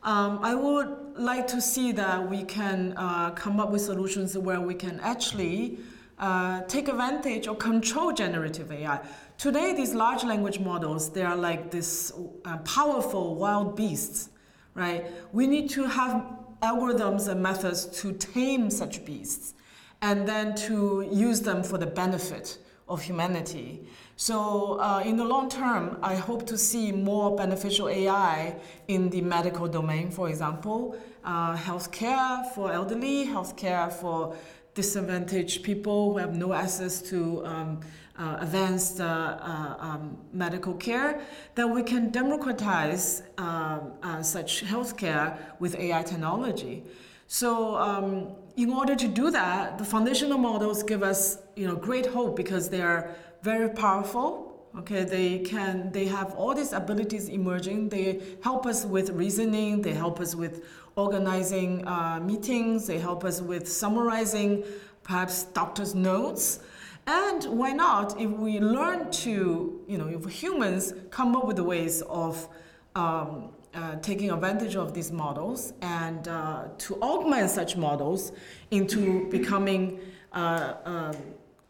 Um, 0.04 0.40
I 0.42 0.54
would 0.54 0.90
like 1.16 1.48
to 1.48 1.62
see 1.62 1.94
that 1.94 2.30
we 2.30 2.44
can 2.44 2.94
uh, 2.98 3.32
come 3.32 3.60
up 3.60 3.72
with 3.72 3.82
solutions 3.82 4.38
where 4.38 4.60
we 4.60 4.76
can 4.76 5.00
actually 5.00 5.80
uh, 6.20 6.62
take 6.64 6.90
advantage 6.90 7.48
or 7.48 7.56
control 7.56 8.12
generative 8.12 8.72
AI. 8.72 9.00
Today, 9.38 9.74
these 9.74 9.94
large 9.94 10.24
language 10.26 10.60
models, 10.60 11.10
they 11.10 11.24
are 11.24 11.38
like 11.38 11.72
this 11.72 12.12
uh, 12.46 12.58
powerful 12.58 13.36
wild 13.36 13.78
beasts, 13.78 14.30
right? 14.76 15.06
We 15.32 15.48
need 15.48 15.70
to 15.72 15.84
have 15.88 16.43
algorithms 16.64 17.28
and 17.28 17.44
methods 17.44 17.86
to 18.02 18.14
tame 18.14 18.70
such 18.70 19.06
beasts 19.06 19.54
and 20.02 20.28
then 20.28 20.56
to 20.56 21.08
use 21.12 21.42
them 21.42 21.62
for 21.64 21.78
the 21.78 21.86
benefit 21.86 22.58
of 22.88 23.02
humanity. 23.02 23.86
So, 24.16 24.80
uh, 24.80 25.02
in 25.06 25.18
the 25.18 25.26
long 25.26 25.50
term, 25.50 25.98
I 26.02 26.16
hope 26.16 26.46
to 26.48 26.58
see 26.58 26.92
more 26.92 27.36
beneficial 27.36 27.90
AI 27.90 28.56
in 28.88 29.10
the 29.10 29.22
medical 29.22 29.68
domain, 29.68 30.12
for 30.12 30.30
example, 30.30 30.96
uh, 31.24 31.56
healthcare 31.56 32.46
for 32.54 32.72
elderly, 32.72 33.26
healthcare 33.26 33.92
for 33.92 34.36
disadvantaged 34.76 35.64
people 35.64 36.14
who 36.14 36.18
have 36.18 36.36
no 36.36 36.54
access 36.54 37.02
to 37.02 37.46
um, 37.46 37.80
uh, 38.18 38.38
advanced 38.42 39.00
uh, 39.00 39.04
uh, 39.04 39.76
um, 39.80 40.18
medical 40.32 40.74
care, 40.76 41.22
that 41.56 41.68
we 41.68 41.82
can 41.84 42.12
democratize 42.12 43.24
uh, 43.38 43.80
uh, 44.04 44.22
such 44.22 44.64
healthcare 44.64 45.38
with 45.60 45.76
AI 45.76 46.04
technology. 46.04 46.84
So, 47.28 47.76
um, 47.78 48.28
in 48.58 48.72
order 48.72 48.96
to 48.96 49.08
do 49.08 49.32
that, 49.32 49.80
the 49.80 49.86
foundational 49.86 50.38
models 50.38 50.84
give 50.84 51.02
us, 51.02 51.40
you 51.56 51.68
know, 51.68 51.76
great 51.76 52.06
hope 52.06 52.36
because 52.36 52.70
they 52.70 52.82
are 52.82 53.16
very 53.42 53.70
powerful. 53.70 54.50
Okay, 54.78 55.04
they 55.04 55.40
can, 55.40 55.92
they 55.92 56.06
have 56.06 56.34
all 56.34 56.54
these 56.54 56.74
abilities 56.74 57.30
emerging. 57.30 57.90
They 57.90 58.22
help 58.44 58.66
us 58.66 58.86
with 58.86 59.10
reasoning. 59.12 59.82
They 59.82 59.94
help 59.94 60.20
us 60.20 60.36
with 60.36 60.66
organizing 60.96 61.88
uh, 61.88 62.20
meetings. 62.24 62.88
They 62.88 63.00
help 63.00 63.24
us 63.24 63.42
with 63.42 63.68
summarizing, 63.68 64.64
perhaps 65.04 65.44
doctor's 65.44 65.94
notes. 65.96 66.60
And 67.06 67.44
why 67.46 67.74
not? 67.74 68.20
If 68.20 68.30
we 68.32 68.60
learn 68.60 69.12
to, 69.12 69.82
you 69.88 69.98
know, 69.98 70.08
if 70.08 70.26
humans 70.26 70.94
come 71.10 71.36
up 71.36 71.46
with 71.46 71.60
ways 71.60 72.02
of 72.04 72.48
um, 72.96 73.50
uh, 73.74 73.96
taking 73.98 74.32
advantage 74.32 74.76
of 74.76 74.94
these 74.94 75.12
models 75.12 75.74
and 75.82 76.28
uh, 76.28 76.66
to 76.78 76.96
augment 77.02 77.50
such 77.50 77.76
models 77.76 78.32
into 78.72 79.30
becoming 79.30 80.00
uh, 80.32 80.76
um, 80.86 81.16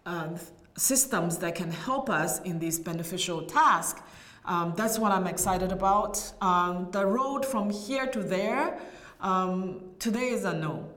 um, 0.05 0.35
systems 0.75 1.37
that 1.37 1.55
can 1.55 1.71
help 1.71 2.09
us 2.09 2.39
in 2.41 2.59
this 2.59 2.77
beneficial 2.77 3.43
task. 3.43 4.03
Um, 4.45 4.73
that's 4.75 4.99
what 4.99 5.11
I'm 5.11 5.27
excited 5.27 5.71
about. 5.71 6.33
Um, 6.41 6.89
the 6.91 7.05
road 7.05 7.45
from 7.45 7.69
here 7.69 8.07
to 8.07 8.21
there 8.21 8.79
um, 9.21 9.81
today 9.99 10.29
is 10.29 10.43
unknown. 10.43 10.89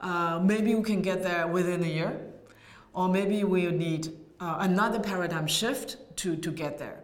Uh, 0.00 0.40
maybe 0.42 0.74
we 0.74 0.82
can 0.82 1.02
get 1.02 1.22
there 1.22 1.46
within 1.46 1.82
a 1.82 1.86
year, 1.86 2.20
or 2.92 3.08
maybe 3.08 3.44
we'll 3.44 3.72
need 3.72 4.08
uh, 4.40 4.56
another 4.60 5.00
paradigm 5.00 5.46
shift 5.46 5.96
to, 6.16 6.36
to 6.36 6.50
get 6.50 6.78
there. 6.78 7.02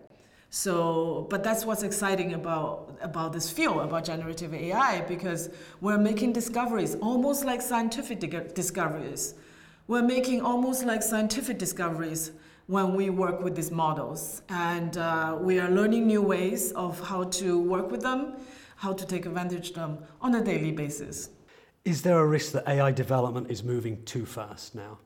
So, 0.51 1.27
but 1.31 1.43
that's 1.43 1.65
what's 1.65 1.83
exciting 1.83 2.35
about, 2.35 2.97
about 3.01 3.33
this 3.33 3.51
field, 3.51 3.79
about 3.79 4.05
generative 4.05 4.55
AI, 4.55 5.01
because 5.01 5.51
we're 5.81 5.99
making 5.99 6.33
discoveries 6.33 6.95
almost 6.97 7.45
like 7.45 7.61
scientific 7.61 8.55
discoveries. 8.55 9.35
We're 9.89 10.03
making 10.03 10.43
almost 10.43 10.85
like 10.85 11.03
scientific 11.03 11.59
discoveries 11.59 12.31
when 12.67 12.95
we 12.95 13.11
work 13.11 13.43
with 13.43 13.57
these 13.57 13.73
models. 13.73 14.43
And 14.49 14.97
uh, 14.97 15.37
we 15.41 15.59
are 15.59 15.69
learning 15.69 16.07
new 16.07 16.23
ways 16.23 16.71
of 16.73 17.01
how 17.01 17.25
to 17.25 17.59
work 17.59 17.91
with 17.91 18.03
them, 18.03 18.35
how 18.77 18.93
to 18.93 19.05
take 19.05 19.27
advantage 19.27 19.71
of 19.71 19.75
them 19.75 19.99
on 20.21 20.37
a 20.37 20.45
daily 20.45 20.71
basis. 20.71 21.31
Is 21.85 22.03
there 22.03 22.19
a 22.19 22.27
risk 22.27 22.53
that 22.53 22.69
AI 22.69 22.93
development 22.93 23.51
is 23.51 23.63
moving 23.65 24.03
too 24.05 24.25
fast 24.25 24.75
now? 24.75 24.99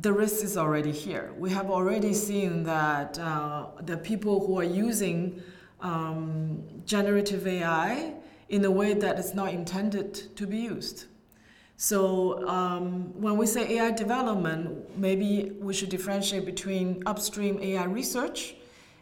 The 0.00 0.12
risk 0.12 0.44
is 0.44 0.56
already 0.56 0.92
here. 0.92 1.32
We 1.36 1.50
have 1.50 1.70
already 1.70 2.14
seen 2.14 2.62
that 2.64 3.18
uh, 3.18 3.66
the 3.82 3.96
people 3.96 4.46
who 4.46 4.58
are 4.60 4.64
using 4.64 5.42
um, 5.80 6.62
generative 6.84 7.46
AI 7.46 8.14
in 8.48 8.64
a 8.64 8.70
way 8.70 8.94
that 8.94 9.18
is 9.18 9.34
not 9.34 9.52
intended 9.52 10.36
to 10.36 10.46
be 10.46 10.58
used. 10.58 11.06
So 11.76 12.46
um, 12.48 13.12
when 13.20 13.36
we 13.36 13.46
say 13.46 13.78
AI 13.78 13.90
development, 13.90 14.96
maybe 14.96 15.52
we 15.60 15.74
should 15.74 15.88
differentiate 15.88 16.44
between 16.44 17.02
upstream 17.06 17.58
AI 17.60 17.84
research 17.84 18.54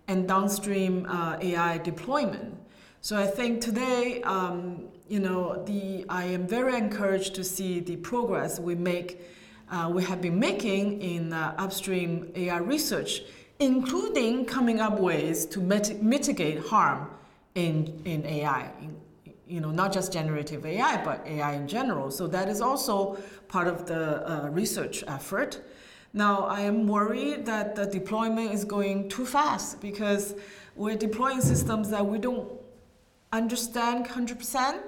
and 0.09 0.27
downstream 0.27 1.07
uh, 1.09 1.37
AI 1.41 1.79
deployment. 1.79 2.55
So 3.01 3.19
I 3.19 3.27
think 3.27 3.61
today, 3.61 4.23
um, 4.23 4.89
you 5.09 5.21
know, 5.21 5.63
the 5.65 6.05
I 6.09 6.25
am 6.25 6.47
very 6.47 6.77
encouraged 6.77 7.35
to 7.37 7.45
see 7.45 7.81
the 7.81 7.97
progress 7.97 8.59
we 8.59 8.75
make, 8.75 9.23
uh, 9.71 9.91
we 9.93 10.03
have 10.05 10.21
been 10.21 10.39
making 10.39 11.01
in 11.03 11.33
uh, 11.33 11.55
upstream 11.59 12.31
AI 12.35 12.59
research, 12.59 13.23
including 13.59 14.45
coming 14.45 14.81
up 14.81 15.01
ways 15.01 15.47
to 15.47 15.61
mit- 15.61 16.03
mitigate 16.03 16.59
harm 16.67 17.11
in 17.55 18.01
in 18.05 18.25
AI, 18.27 18.71
in, 18.81 18.97
you 19.47 19.61
know, 19.61 19.71
not 19.71 19.93
just 19.93 20.13
generative 20.13 20.65
AI, 20.67 21.03
but 21.05 21.27
AI 21.27 21.55
in 21.55 21.67
general. 21.67 22.11
So 22.11 22.27
that 22.29 22.49
is 22.49 22.61
also 22.61 23.17
part 23.49 23.69
of 23.69 23.87
the 23.87 24.31
uh, 24.31 24.49
research 24.51 25.05
effort. 25.07 25.63
Now, 26.13 26.45
I 26.47 26.61
am 26.61 26.87
worried 26.87 27.45
that 27.47 27.75
the 27.75 27.87
deployment 27.87 28.53
is 28.53 28.65
going 28.65 29.09
too 29.09 29.27
fast 29.27 29.81
because 29.81 30.35
we're 30.75 30.97
deploying 30.97 31.41
systems 31.41 31.91
that 31.91 32.05
we 32.07 32.19
don't 32.19 32.51
understand 33.33 34.07
100% 34.07 34.81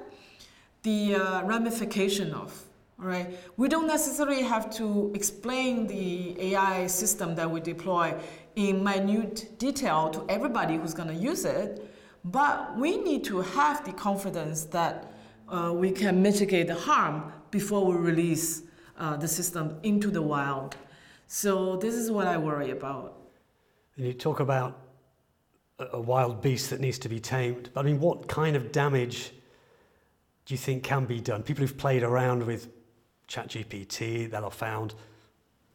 the 0.82 1.14
uh, 1.16 1.44
ramification 1.44 2.32
of. 2.32 2.64
Right, 3.00 3.38
we 3.56 3.68
don't 3.68 3.86
necessarily 3.86 4.42
have 4.42 4.70
to 4.76 5.12
explain 5.14 5.86
the 5.86 6.54
AI 6.54 6.88
system 6.88 7.36
that 7.36 7.48
we 7.48 7.60
deploy 7.60 8.12
in 8.56 8.82
minute 8.82 9.56
detail 9.58 10.10
to 10.10 10.24
everybody 10.28 10.76
who's 10.76 10.94
going 10.94 11.08
to 11.08 11.14
use 11.14 11.44
it 11.44 11.88
but 12.24 12.76
we 12.76 12.98
need 12.98 13.24
to 13.24 13.40
have 13.40 13.84
the 13.84 13.92
confidence 13.92 14.64
that 14.64 15.12
uh, 15.48 15.72
we 15.74 15.90
can 15.90 16.20
mitigate 16.22 16.66
the 16.66 16.74
harm 16.74 17.32
before 17.50 17.84
we 17.86 17.96
release 17.96 18.62
uh, 18.98 19.16
the 19.16 19.28
system 19.28 19.78
into 19.82 20.10
the 20.10 20.20
wild. 20.20 20.76
So 21.26 21.76
this 21.76 21.94
is 21.94 22.10
what 22.10 22.26
I 22.26 22.36
worry 22.36 22.70
about. 22.70 23.16
And 23.96 24.06
you 24.06 24.12
talk 24.12 24.40
about 24.40 24.78
a 25.78 26.00
wild 26.00 26.42
beast 26.42 26.70
that 26.70 26.80
needs 26.80 26.98
to 26.98 27.08
be 27.08 27.20
tamed. 27.20 27.70
But 27.72 27.80
I 27.80 27.84
mean, 27.84 28.00
what 28.00 28.28
kind 28.28 28.56
of 28.56 28.72
damage 28.72 29.32
do 30.44 30.54
you 30.54 30.58
think 30.58 30.82
can 30.82 31.04
be 31.04 31.20
done? 31.20 31.42
People 31.42 31.62
who've 31.62 31.78
played 31.78 32.02
around 32.02 32.44
with 32.44 32.68
ChatGPT, 33.28 34.30
they'll 34.30 34.42
have 34.42 34.54
found 34.54 34.94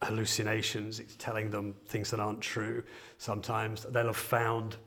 hallucinations. 0.02 1.00
It's 1.00 1.16
telling 1.16 1.50
them 1.50 1.76
things 1.86 2.12
that 2.12 2.20
aren't 2.20 2.42
true. 2.42 2.84
Sometimes 3.18 3.86
they'll 3.89 4.08
have 4.08 4.18
found 4.18 4.78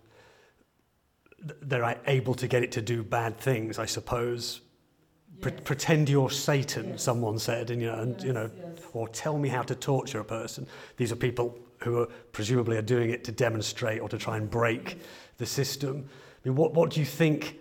they're 1.63 2.01
able 2.07 2.35
to 2.35 2.49
get 2.49 2.63
it 2.63 2.73
to 2.73 2.83
do 2.83 3.03
bad 3.03 3.39
things, 3.39 3.79
I 3.79 3.87
suppose. 3.87 4.61
Yes. 5.35 5.43
Pre- 5.43 5.63
pretend 5.63 6.09
you're 6.09 6.31
Satan, 6.31 6.91
yes. 6.91 7.03
someone 7.03 7.39
said, 7.39 7.71
and 7.71 7.81
you 7.81 7.89
know, 7.89 7.99
and, 8.01 8.15
yes, 8.17 8.25
you 8.25 8.33
know, 8.33 8.51
or 8.95 9.09
tell 9.09 9.39
me 9.39 9.49
how 9.49 9.63
to 9.63 9.75
torture 9.75 10.21
a 10.21 10.25
person. 10.25 10.67
These 10.97 11.13
are 11.13 11.17
people 11.17 11.59
who 11.83 12.01
are 12.01 12.07
presumably 12.33 12.79
are 12.79 12.83
doing 12.83 13.11
it 13.11 13.23
to 13.25 13.33
demonstrate 13.33 14.01
or 14.01 14.09
to 14.09 14.17
try 14.17 14.39
and 14.39 14.51
break 14.51 14.99
the 15.37 15.47
system. 15.47 16.09
I 16.45 16.49
mean, 16.49 16.57
what, 16.57 16.73
what 16.73 16.91
do 16.91 17.01
you 17.01 17.07
think 17.07 17.59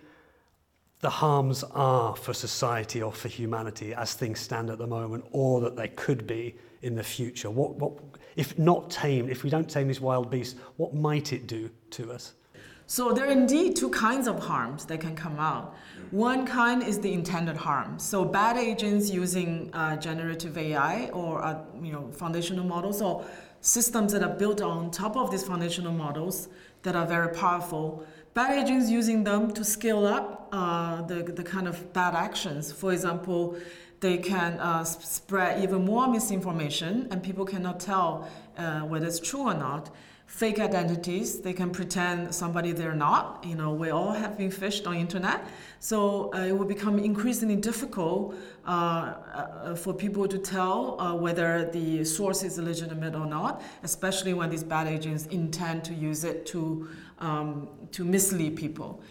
the 1.01 1.09
harms 1.09 1.63
are 1.63 2.15
for 2.15 2.33
society 2.33 3.01
or 3.01 3.11
for 3.11 3.27
humanity 3.27 3.93
as 3.93 4.13
things 4.13 4.39
stand 4.39 4.69
at 4.69 4.77
the 4.77 4.87
moment, 4.87 5.25
or 5.31 5.61
that 5.61 5.75
they 5.75 5.89
could 5.89 6.25
be 6.25 6.55
in 6.81 6.95
the 6.95 7.03
future? 7.03 7.49
What, 7.49 7.75
what, 7.75 7.93
if 8.35 8.57
not 8.57 8.89
tamed, 8.89 9.29
if 9.29 9.43
we 9.43 9.49
don't 9.49 9.69
tame 9.69 9.87
these 9.87 10.01
wild 10.01 10.29
beasts, 10.29 10.59
what 10.77 10.93
might 10.93 11.33
it 11.33 11.47
do 11.47 11.69
to 11.91 12.11
us? 12.11 12.33
So 12.87 13.13
there 13.13 13.25
are 13.25 13.31
indeed 13.31 13.75
two 13.75 13.89
kinds 13.89 14.27
of 14.27 14.39
harms 14.39 14.85
that 14.85 14.99
can 14.99 15.15
come 15.15 15.39
out. 15.39 15.75
One 16.11 16.45
kind 16.45 16.83
is 16.83 16.99
the 16.99 17.11
intended 17.11 17.57
harm. 17.57 17.97
So 17.97 18.23
bad 18.23 18.57
agents 18.57 19.09
using 19.09 19.71
uh, 19.73 19.97
generative 19.97 20.55
AI 20.55 21.09
or 21.09 21.43
uh, 21.43 21.63
you 21.81 21.91
know 21.91 22.11
foundational 22.11 22.63
models 22.63 23.01
or 23.01 23.25
systems 23.61 24.11
that 24.13 24.21
are 24.21 24.35
built 24.35 24.61
on 24.61 24.91
top 24.91 25.17
of 25.17 25.31
these 25.31 25.43
foundational 25.43 25.91
models 25.91 26.47
that 26.83 26.95
are 26.95 27.07
very 27.07 27.33
powerful. 27.33 28.05
Bad 28.35 28.65
agents 28.65 28.89
using 28.89 29.23
them 29.23 29.53
to 29.53 29.63
scale 29.63 30.05
up 30.05 30.49
uh, 30.51 31.01
the, 31.03 31.23
the 31.23 31.41
kind 31.41 31.69
of 31.69 31.93
bad 31.93 32.15
actions. 32.15 32.69
For 32.69 32.91
example, 32.91 33.55
they 34.01 34.17
can 34.17 34.59
uh, 34.59 34.83
spread 34.83 35.63
even 35.63 35.85
more 35.85 36.05
misinformation 36.09 37.07
and 37.11 37.23
people 37.23 37.45
cannot 37.45 37.79
tell 37.79 38.29
uh, 38.57 38.81
whether 38.81 39.07
it's 39.07 39.21
true 39.21 39.43
or 39.43 39.53
not 39.53 39.89
fake 40.25 40.59
identities. 40.59 41.39
They 41.39 41.53
can 41.53 41.69
pretend 41.69 42.35
somebody 42.35 42.73
they're 42.73 42.93
not. 42.93 43.45
You 43.47 43.55
know, 43.55 43.71
we 43.71 43.91
all 43.91 44.11
have 44.11 44.37
been 44.37 44.51
phished 44.51 44.85
on 44.85 44.97
internet, 44.97 45.47
so 45.79 46.33
uh, 46.33 46.39
it 46.39 46.51
will 46.51 46.65
become 46.65 46.99
increasingly 46.99 47.55
difficult 47.55 48.35
uh, 48.65 48.69
uh, 48.69 49.75
for 49.75 49.93
people 49.93 50.27
to 50.27 50.37
tell 50.37 51.17
whether 51.19 51.69
the 51.71 52.03
source 52.03 52.43
is 52.43 52.57
legitimate 52.57 53.15
or 53.15 53.27
not, 53.27 53.61
especially 53.83 54.33
when 54.33 54.49
these 54.49 54.63
bad 54.63 54.87
agents 54.87 55.25
intend 55.27 55.85
to 55.85 55.93
use 55.93 56.25
it 56.25 56.45
to 56.47 56.89
um, 57.19 57.67
to 57.91 58.03
mislead 58.03 58.55
people. 58.55 59.01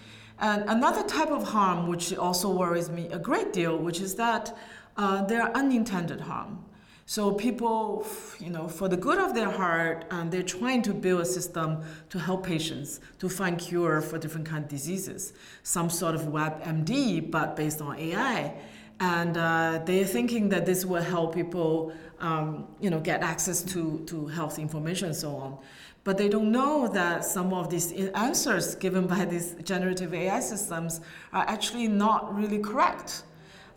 And 0.40 0.68
another 0.68 1.02
type 1.04 1.30
of 1.30 1.44
harm, 1.44 1.86
which 1.86 2.14
also 2.14 2.50
worries 2.50 2.90
me 2.90 3.06
a 3.08 3.18
great 3.18 3.52
deal, 3.52 3.78
which 3.78 4.00
is 4.00 4.14
that 4.16 4.56
uh, 4.96 5.24
there 5.24 5.42
are 5.42 5.52
unintended 5.52 6.20
harm. 6.20 6.64
So 7.06 7.32
people, 7.32 8.06
you 8.40 8.48
know, 8.48 8.66
for 8.66 8.88
the 8.88 8.96
good 8.96 9.18
of 9.18 9.34
their 9.34 9.50
heart, 9.50 10.06
um, 10.10 10.30
they're 10.30 10.42
trying 10.42 10.80
to 10.82 10.94
build 10.94 11.20
a 11.20 11.24
system 11.26 11.82
to 12.08 12.18
help 12.18 12.46
patients 12.46 13.00
to 13.18 13.28
find 13.28 13.58
cure 13.58 14.00
for 14.00 14.18
different 14.18 14.46
kind 14.46 14.64
of 14.64 14.70
diseases. 14.70 15.34
Some 15.62 15.90
sort 15.90 16.14
of 16.14 16.22
WebMD, 16.22 17.30
but 17.30 17.56
based 17.56 17.82
on 17.82 17.98
AI. 17.98 18.54
And 19.00 19.36
uh, 19.36 19.82
they're 19.84 20.06
thinking 20.06 20.48
that 20.48 20.64
this 20.64 20.86
will 20.86 21.02
help 21.02 21.34
people, 21.34 21.92
um, 22.20 22.68
you 22.80 22.88
know, 22.88 23.00
get 23.00 23.22
access 23.22 23.62
to, 23.64 24.02
to 24.06 24.26
health 24.28 24.58
information 24.58 25.08
and 25.08 25.16
so 25.16 25.36
on. 25.36 25.58
But 26.04 26.18
they 26.18 26.28
don't 26.28 26.52
know 26.52 26.86
that 26.88 27.24
some 27.24 27.54
of 27.54 27.70
these 27.70 27.90
answers 28.10 28.74
given 28.74 29.06
by 29.06 29.24
these 29.24 29.56
generative 29.64 30.12
AI 30.12 30.40
systems 30.40 31.00
are 31.32 31.44
actually 31.48 31.88
not 31.88 32.36
really 32.36 32.58
correct. 32.58 33.24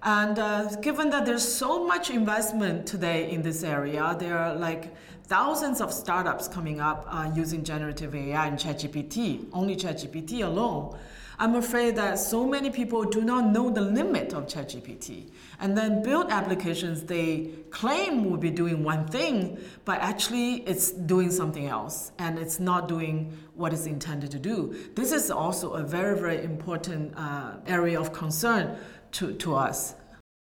And 0.04 0.38
uh, 0.38 0.76
given 0.82 1.10
that 1.10 1.26
there's 1.26 1.48
so 1.48 1.86
much 1.86 2.10
investment 2.10 2.86
today 2.86 3.32
in 3.32 3.42
this 3.42 3.64
area, 3.64 4.16
there 4.20 4.38
are 4.38 4.54
like 4.54 4.94
thousands 5.24 5.82
of 5.82 5.92
startups 5.92 6.48
coming 6.48 6.80
up 6.80 7.08
uh, 7.10 7.32
using 7.34 7.64
generative 7.64 8.14
AI 8.14 8.48
and 8.48 8.60
ChatGPT, 8.60 9.48
only 9.54 9.76
ChatGPT 9.76 10.44
alone. 10.44 10.98
I'm 11.40 11.56
afraid 11.56 11.96
that 11.96 12.20
so 12.20 12.46
many 12.46 12.70
people 12.70 13.04
do 13.04 13.22
not 13.22 13.52
know 13.52 13.70
the 13.70 13.82
limit 13.82 14.34
of 14.34 14.48
ChatGPT 14.48 15.30
and 15.60 15.78
then 15.78 16.04
build 16.04 16.32
applications 16.32 17.04
they 17.04 17.50
claim 17.72 18.30
will 18.30 18.38
be 18.38 18.52
doing 18.52 18.84
one 18.84 19.08
thing, 19.08 19.60
but 19.86 20.00
actually 20.02 20.62
it's 20.62 20.92
doing 20.92 21.32
something 21.32 21.68
else 21.68 22.12
and 22.20 22.38
it's 22.38 22.60
not 22.60 22.88
doing 22.88 23.36
what 23.56 23.74
it's 23.74 23.86
intended 23.86 24.32
to 24.32 24.40
do. 24.40 24.76
This 24.96 25.12
is 25.12 25.32
also 25.32 25.74
a 25.74 25.84
very, 25.84 26.18
very 26.20 26.44
important 26.44 27.14
uh, 27.18 27.56
area 27.66 28.00
of 28.00 28.14
concern 28.14 28.78
to, 29.14 29.34
to 29.34 29.56
us. 29.56 29.96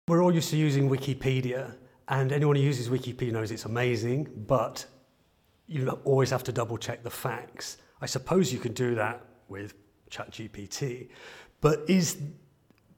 We're 0.07 0.23
all 0.23 0.33
used 0.33 0.49
to 0.49 0.57
using 0.57 0.89
Wikipedia, 0.89 1.75
and 2.09 2.31
anyone 2.31 2.55
who 2.55 2.61
uses 2.61 2.89
Wikipedia 2.89 3.31
knows 3.31 3.51
it's 3.51 3.65
amazing, 3.65 4.27
but 4.47 4.85
you 5.67 5.89
always 6.03 6.29
have 6.29 6.43
to 6.43 6.51
double 6.51 6.77
check 6.77 7.03
the 7.03 7.09
facts. 7.09 7.77
I 8.01 8.05
suppose 8.05 8.51
you 8.51 8.59
can 8.59 8.73
do 8.73 8.95
that 8.95 9.23
with 9.47 9.73
ChatGPT, 10.11 11.09
but 11.61 11.79
is 11.87 12.17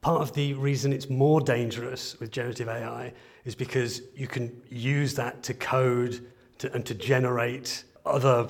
part 0.00 0.22
of 0.22 0.32
the 0.34 0.54
reason 0.54 0.92
it's 0.92 1.10
more 1.10 1.40
dangerous 1.40 2.18
with 2.20 2.30
generative 2.30 2.68
AI 2.68 3.12
is 3.44 3.54
because 3.54 4.02
you 4.14 4.26
can 4.26 4.62
use 4.70 5.14
that 5.14 5.42
to 5.44 5.54
code 5.54 6.26
to, 6.58 6.72
and 6.72 6.84
to 6.86 6.94
generate 6.94 7.84
other 8.04 8.48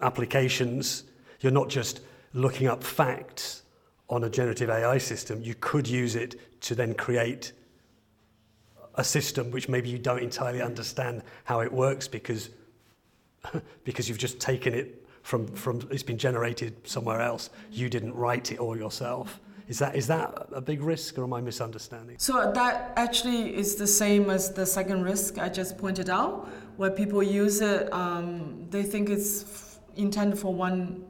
applications. 0.00 1.04
You're 1.40 1.52
not 1.52 1.68
just 1.68 2.00
looking 2.32 2.66
up 2.66 2.82
facts 2.82 3.62
on 4.08 4.24
a 4.24 4.30
generative 4.30 4.70
AI 4.70 4.98
system. 4.98 5.42
You 5.42 5.54
could 5.54 5.86
use 5.86 6.14
it 6.16 6.60
to 6.62 6.74
then 6.74 6.94
create 6.94 7.52
a 8.94 9.04
system 9.04 9.50
which 9.50 9.68
maybe 9.68 9.88
you 9.88 9.98
don't 9.98 10.22
entirely 10.22 10.60
understand 10.60 11.22
how 11.44 11.60
it 11.60 11.72
works 11.72 12.08
because 12.08 12.50
because 13.84 14.08
you've 14.08 14.18
just 14.18 14.40
taken 14.40 14.74
it 14.74 15.06
from 15.22 15.46
from 15.46 15.80
it's 15.90 16.02
been 16.02 16.18
generated 16.18 16.74
somewhere 16.86 17.20
else. 17.20 17.50
You 17.70 17.88
didn't 17.88 18.14
write 18.14 18.50
it 18.52 18.58
all 18.58 18.76
yourself. 18.76 19.40
Is 19.68 19.78
that 19.80 19.94
is 19.94 20.06
that 20.06 20.48
a 20.52 20.60
big 20.62 20.82
risk, 20.82 21.18
or 21.18 21.24
am 21.24 21.34
I 21.34 21.42
misunderstanding? 21.42 22.16
So 22.18 22.52
that 22.52 22.92
actually 22.96 23.54
is 23.54 23.74
the 23.76 23.86
same 23.86 24.30
as 24.30 24.52
the 24.52 24.64
second 24.64 25.02
risk 25.02 25.38
I 25.38 25.50
just 25.50 25.76
pointed 25.76 26.08
out, 26.08 26.48
where 26.78 26.90
people 26.90 27.22
use 27.22 27.60
it, 27.60 27.92
um, 27.92 28.66
they 28.70 28.82
think 28.82 29.10
it's 29.10 29.42
f- 29.42 29.78
intended 29.96 30.38
for 30.38 30.54
one 30.54 31.04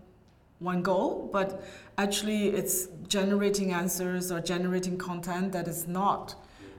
one 0.59 0.83
goal, 0.83 1.31
but 1.33 1.63
actually 1.99 2.49
it's 2.49 2.89
generating 3.07 3.73
answers 3.73 4.33
or 4.33 4.41
generating 4.41 4.99
content 4.99 5.53
that 5.53 5.69
is 5.69 5.87
not 5.87 6.35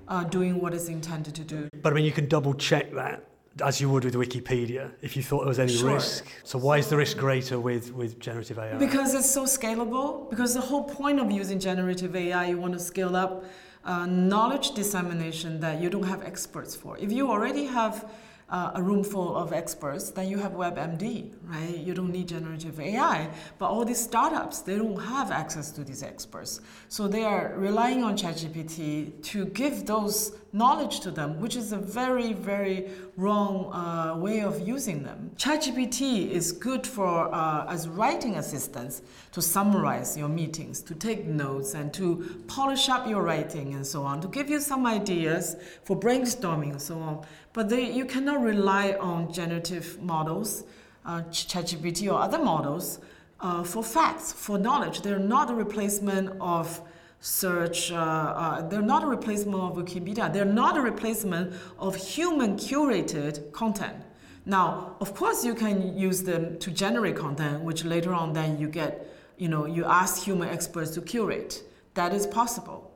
uh, 0.10 0.26
doing 0.26 0.60
what 0.60 0.74
it's 0.74 0.90
intended 0.90 1.34
to 1.36 1.46
do. 1.46 1.70
But 1.82 1.94
I 1.94 1.96
mean, 1.96 2.04
you 2.04 2.12
can 2.12 2.28
double 2.28 2.54
check 2.54 2.92
that 2.94 3.24
as 3.62 3.80
you 3.82 3.90
would 3.90 4.06
with 4.06 4.16
Wikipedia 4.16 4.92
if 5.02 5.16
you 5.16 5.24
thought 5.24 5.40
there 5.40 5.50
was 5.50 5.60
any 5.60 5.74
Sure. 5.74 5.94
risk. 5.96 6.26
So 6.44 6.58
why 6.58 6.78
is 6.78 6.88
the 6.88 6.98
risk 6.98 7.18
greater 7.18 7.60
with, 7.60 7.92
with 7.94 8.20
generative 8.20 8.58
AI? 8.60 8.78
Because 8.78 9.14
it's 9.14 9.30
so 9.30 9.44
scalable. 9.44 10.30
Because 10.30 10.54
the 10.54 10.62
whole 10.62 10.84
point 10.84 11.20
of 11.20 11.32
using 11.32 11.60
generative 11.60 12.16
AI, 12.16 12.48
you 12.48 12.58
want 12.58 12.74
to 12.74 12.80
scale 12.80 13.16
up 13.16 13.44
uh, 13.86 14.06
knowledge 14.06 14.72
dissemination 14.72 15.60
that 15.62 15.82
you 15.82 15.90
don't 15.90 16.04
have 16.04 16.22
experts 16.24 16.76
for. 16.76 16.98
If 16.98 17.12
you 17.12 17.30
already 17.30 17.66
have 17.66 18.10
uh, 18.50 18.72
a 18.76 18.82
room 18.82 19.04
full 19.04 19.36
of 19.36 19.54
experts, 19.54 20.10
then 20.12 20.28
you 20.28 20.38
have 20.40 20.54
WebMD, 20.54 21.32
right? 21.46 21.78
You 21.78 21.94
don't 21.94 22.12
need 22.12 22.28
generative 22.28 22.80
AI. 22.80 23.30
But 23.60 23.68
all 23.70 23.86
these 23.86 24.02
startups, 24.02 24.62
they 24.62 24.76
don't 24.76 25.00
have 25.00 25.32
access 25.32 25.72
to 25.72 25.84
these 25.84 26.04
experts. 26.04 26.62
So 26.88 27.08
they 27.08 27.24
are 27.24 27.54
relying 27.56 28.04
on 28.04 28.18
ChatGPT 28.18 29.22
to 29.24 29.46
give 29.46 29.86
those 29.86 30.39
knowledge 30.52 31.00
to 31.02 31.12
them, 31.12 31.40
which 31.40 31.56
is 31.56 31.72
a 31.72 31.78
very, 31.78 32.34
very 32.34 32.90
wrong 33.18 33.72
uh, 33.74 34.16
way 34.18 34.42
of 34.42 34.68
using 34.68 35.04
them. 35.04 35.32
ChatGPT 35.36 36.30
is 36.32 36.52
good 36.52 36.86
for 36.88 37.34
uh, 37.34 37.66
as 37.68 37.88
writing 37.88 38.36
assistance 38.36 39.02
to 39.32 39.42
summarize 39.42 40.18
your 40.18 40.30
meetings, 40.30 40.82
to 40.82 40.96
take 40.96 41.26
notes, 41.26 41.74
and 41.74 41.94
to 41.94 42.44
polish 42.48 42.90
up 42.90 43.08
your 43.08 43.22
writing 43.22 43.74
and 43.76 43.86
so 43.86 44.04
on, 44.04 44.22
to 44.22 44.28
give 44.28 44.50
you 44.50 44.60
some 44.60 44.86
ideas 44.86 45.56
for 45.84 46.00
brainstorming 46.00 46.72
and 46.72 46.82
so 46.82 47.00
on. 47.00 47.26
But 47.54 47.70
they, 47.70 47.92
you 47.92 48.06
cannot 48.06 48.42
rely 48.42 48.94
on 49.00 49.32
generative 49.32 50.02
models, 50.02 50.64
uh, 51.06 51.22
ChatGPT 51.30 52.12
or 52.12 52.20
other 52.20 52.40
models, 52.40 53.00
uh, 53.42 53.64
for 53.64 53.84
facts, 53.84 54.34
for 54.34 54.58
knowledge. 54.58 55.02
They're 55.02 55.20
not 55.20 55.50
a 55.50 55.54
replacement 55.54 56.32
of 56.42 56.82
search. 57.22 57.92
Uh, 57.92 57.96
uh, 57.96 58.68
they're 58.68 58.82
not 58.82 59.04
a 59.04 59.08
replacement 59.08 59.62
of 59.62 59.76
Wikipedia. 59.76 60.32
They're 60.32 60.46
not 60.46 60.78
a 60.78 60.82
replacement 60.82 61.54
of 61.78 61.96
human 61.96 62.56
curated 62.56 63.52
content. 63.52 64.04
Now, 64.46 64.96
of 65.00 65.14
course, 65.14 65.44
you 65.44 65.54
can 65.54 65.98
use 65.98 66.24
them 66.24 66.58
to 66.60 66.72
generate 66.72 67.16
content, 67.16 67.64
which 67.64 67.84
later 67.84 68.14
on 68.14 68.34
then 68.34 68.60
you 68.60 68.68
get, 68.68 69.08
you 69.38 69.50
know, 69.50 69.66
you 69.66 69.86
ask 69.86 70.24
human 70.24 70.50
experts 70.50 70.92
to 70.92 71.02
curate. 71.02 71.64
That 71.94 72.14
is 72.14 72.26
possible. 72.26 72.92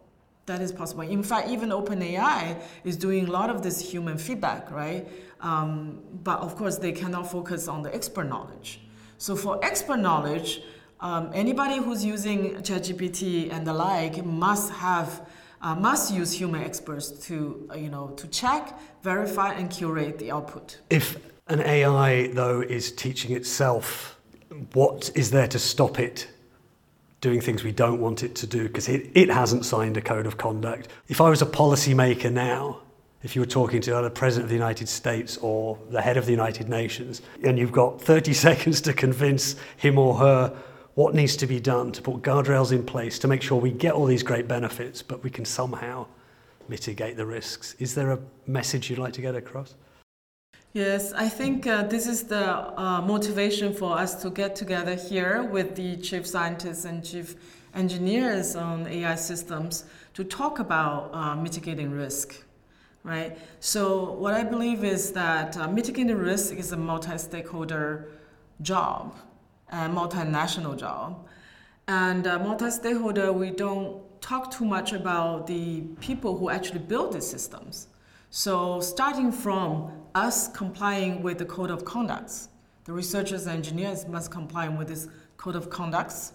That 0.46 0.62
is 0.62 0.72
possible. 0.72 1.04
In 1.04 1.24
fact, 1.24 1.50
even 1.50 1.70
OpenAI 1.70 2.62
is 2.84 2.98
doing 2.98 3.28
a 3.28 3.32
lot 3.32 3.50
of 3.50 3.62
this 3.62 3.80
human 3.80 4.18
feedback, 4.18 4.72
right? 4.72 5.08
Um, 5.42 6.02
but 6.24 6.40
of 6.40 6.56
course, 6.56 6.78
they 6.78 6.92
cannot 6.92 7.30
focus 7.30 7.68
on 7.68 7.82
the 7.82 7.94
expert 7.94 8.26
knowledge. 8.26 8.82
So 9.18 9.36
for 9.36 9.64
expert 9.64 9.98
knowledge, 9.98 10.62
um, 11.04 11.30
anybody 11.34 11.78
who's 11.78 12.04
using 12.04 12.56
ChatGPT 12.56 13.52
and 13.52 13.68
the 13.68 13.74
like 13.74 14.26
must 14.26 14.72
have 14.72 15.28
uh, 15.62 15.76
must 15.76 16.14
use 16.14 16.32
human 16.32 16.64
experts 16.64 17.10
to 17.28 17.70
uh, 17.70 17.76
you 17.76 17.90
know 17.90 18.08
to 18.16 18.28
check, 18.28 18.80
verify, 19.04 19.54
and 19.54 19.70
curate 19.70 20.18
the 20.18 20.32
output. 20.32 20.80
If 20.90 21.18
an 21.48 21.60
AI, 21.62 22.28
though, 22.28 22.62
is 22.62 22.92
teaching 22.92 23.36
itself, 23.36 24.18
what 24.72 25.12
is 25.14 25.30
there 25.30 25.48
to 25.50 25.60
stop 25.60 26.00
it 26.00 26.28
doing 27.20 27.42
things 27.42 27.64
we 27.64 27.74
don't 27.74 28.00
want 28.00 28.24
it 28.24 28.34
to 28.36 28.48
do? 28.48 28.64
Because 28.64 28.88
it, 28.88 29.10
it 29.14 29.30
hasn't 29.30 29.66
signed 29.66 29.98
a 29.98 30.02
code 30.02 30.26
of 30.26 30.38
conduct. 30.38 30.88
If 31.10 31.20
I 31.20 31.30
was 31.30 31.42
a 31.42 31.46
policymaker 31.46 32.32
now, 32.32 32.80
if 33.24 33.36
you 33.36 33.42
were 33.42 33.48
talking 33.48 33.82
to 33.82 33.92
the 34.02 34.10
President 34.10 34.46
of 34.46 34.50
the 34.50 34.56
United 34.56 34.88
States 34.88 35.38
or 35.38 35.78
the 35.90 36.02
head 36.02 36.16
of 36.16 36.26
the 36.26 36.32
United 36.32 36.70
Nations, 36.70 37.22
and 37.44 37.60
you've 37.60 37.74
got 37.74 38.02
30 38.02 38.34
seconds 38.48 38.80
to 38.82 38.94
convince 38.94 39.58
him 39.76 39.98
or 39.98 40.16
her 40.16 40.54
what 40.96 41.16
needs 41.16 41.36
to 41.38 41.48
be 41.48 41.60
done 41.60 41.92
to 41.92 42.02
put 42.02 42.22
guardrails 42.22 42.72
in 42.72 42.84
place 42.86 43.18
to 43.20 43.28
make 43.28 43.42
sure 43.42 43.60
we 43.60 43.72
get 43.72 43.94
all 43.94 44.06
these 44.06 44.24
great 44.24 44.48
benefits, 44.48 45.02
but 45.02 45.24
we 45.24 45.30
can 45.30 45.46
somehow 45.46 46.06
mitigate 46.68 47.18
the 47.18 47.26
risks. 47.26 47.76
Is 47.80 47.96
there 47.96 48.12
a 48.12 48.20
message 48.46 48.90
you'd 48.90 49.00
like 49.00 49.14
to 49.14 49.22
get 49.22 49.36
across? 49.36 49.76
Yes, 50.74 51.14
I 51.14 51.30
think 51.30 51.68
uh, 51.68 51.84
this 51.84 52.08
is 52.08 52.24
the 52.24 52.46
uh, 52.80 53.02
motivation 53.02 53.74
for 53.74 53.98
us 53.98 54.22
to 54.24 54.32
get 54.32 54.56
together 54.56 54.96
here 54.96 55.44
with 55.44 55.76
the 55.76 55.98
chief 55.98 56.26
scientists 56.26 56.86
and 56.86 57.06
chief 57.06 57.36
engineers 57.76 58.56
on 58.56 58.88
AI 58.88 59.16
systems 59.16 59.86
to 60.14 60.24
talk 60.24 60.60
about 60.60 61.12
uh, 61.14 61.36
mitigating 61.36 61.92
risk, 61.92 62.44
right? 63.04 63.38
So, 63.60 64.14
what 64.14 64.34
I 64.34 64.44
believe 64.44 64.84
is 64.84 65.12
that 65.12 65.58
uh, 65.58 65.68
mitigating 65.68 66.18
risk 66.18 66.56
is 66.56 66.72
a 66.72 66.78
multi 66.78 67.18
stakeholder 67.20 68.10
job, 68.62 69.16
a 69.74 69.90
multinational 69.90 70.78
job. 70.78 71.26
And 71.88 72.28
uh, 72.28 72.40
multi 72.40 72.70
stakeholder, 72.70 73.34
we 73.34 73.50
don't 73.50 74.02
talk 74.22 74.52
too 74.52 74.66
much 74.66 74.94
about 74.94 75.48
the 75.48 75.82
people 76.00 76.38
who 76.38 76.50
actually 76.50 76.80
build 76.80 77.14
these 77.14 77.28
systems. 77.28 77.88
So, 78.30 78.80
starting 78.80 79.32
from 79.32 79.92
us 80.16 80.48
complying 80.48 81.24
with 81.24 81.40
the 81.40 81.46
code 81.46 81.72
of 81.72 81.84
conducts, 81.86 82.50
the 82.86 82.94
researchers 82.94 83.48
and 83.48 83.58
engineers 83.58 84.08
must 84.08 84.32
comply 84.32 84.70
with 84.70 84.88
this 84.88 85.08
code 85.38 85.56
of 85.56 85.70
conducts. 85.70 86.34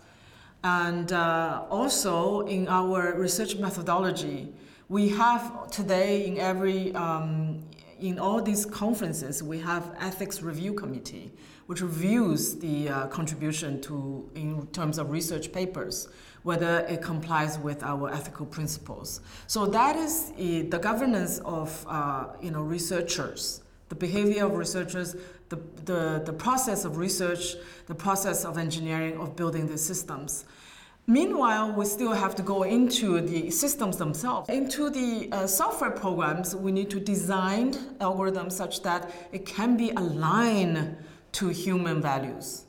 And 0.65 1.13
uh, 1.13 1.63
also 1.71 2.41
in 2.41 2.67
our 2.69 3.15
research 3.17 3.57
methodology, 3.57 4.53
we 4.89 5.09
have 5.11 5.71
today 5.71 6.27
in 6.27 6.39
every 6.39 6.93
um, 6.95 7.63
in 8.01 8.19
all 8.19 8.41
these 8.41 8.65
conferences 8.65 9.43
we 9.43 9.59
have 9.59 9.95
ethics 9.99 10.41
review 10.41 10.73
committee 10.73 11.33
which 11.69 11.83
reviews 11.83 12.55
the 12.57 12.89
uh, 12.89 13.07
contribution 13.09 13.79
to 13.83 14.27
in 14.35 14.67
terms 14.69 14.97
of 14.97 15.11
research 15.11 15.53
papers 15.53 16.09
whether 16.43 16.79
it 16.89 17.03
complies 17.03 17.59
with 17.59 17.83
our 17.83 18.11
ethical 18.11 18.47
principles 18.47 19.21
so 19.47 19.67
that 19.67 19.95
is 19.95 20.33
uh, 20.33 20.65
the 20.71 20.79
governance 20.83 21.41
of 21.45 21.85
uh, 21.87 22.29
you 22.41 22.51
know 22.51 22.63
researchers 22.63 23.63
the 23.91 23.95
behavior 23.95 24.47
of 24.47 24.53
researchers 24.55 25.15
the, 25.51 25.59
the, 25.85 26.23
the 26.25 26.33
process 26.33 26.87
of 26.87 26.97
research 26.97 27.55
the 27.87 27.95
process 27.95 28.47
of 28.47 28.57
engineering 28.57 29.19
of 29.19 29.37
building 29.37 29.67
the 29.67 29.79
systems 29.79 30.47
Meanwhile, 31.11 31.73
we 31.73 31.87
still 31.87 32.13
have 32.13 32.35
to 32.35 32.43
go 32.43 32.65
into 32.65 33.23
the 33.23 33.51
systems 33.51 33.97
themselves. 33.97 34.51
Into 34.51 34.91
the 34.91 35.31
uh, 35.33 35.47
software 35.47 35.91
programs, 35.91 36.55
we 36.55 36.71
need 36.71 36.91
to 36.91 37.01
design 37.01 37.73
algorithms 37.99 38.53
such 38.53 38.83
that 38.83 39.11
it 39.33 39.47
can 39.47 39.75
be 39.75 39.89
aligned 39.93 40.99
to 41.39 41.49
human 41.51 42.03
values. 42.03 42.65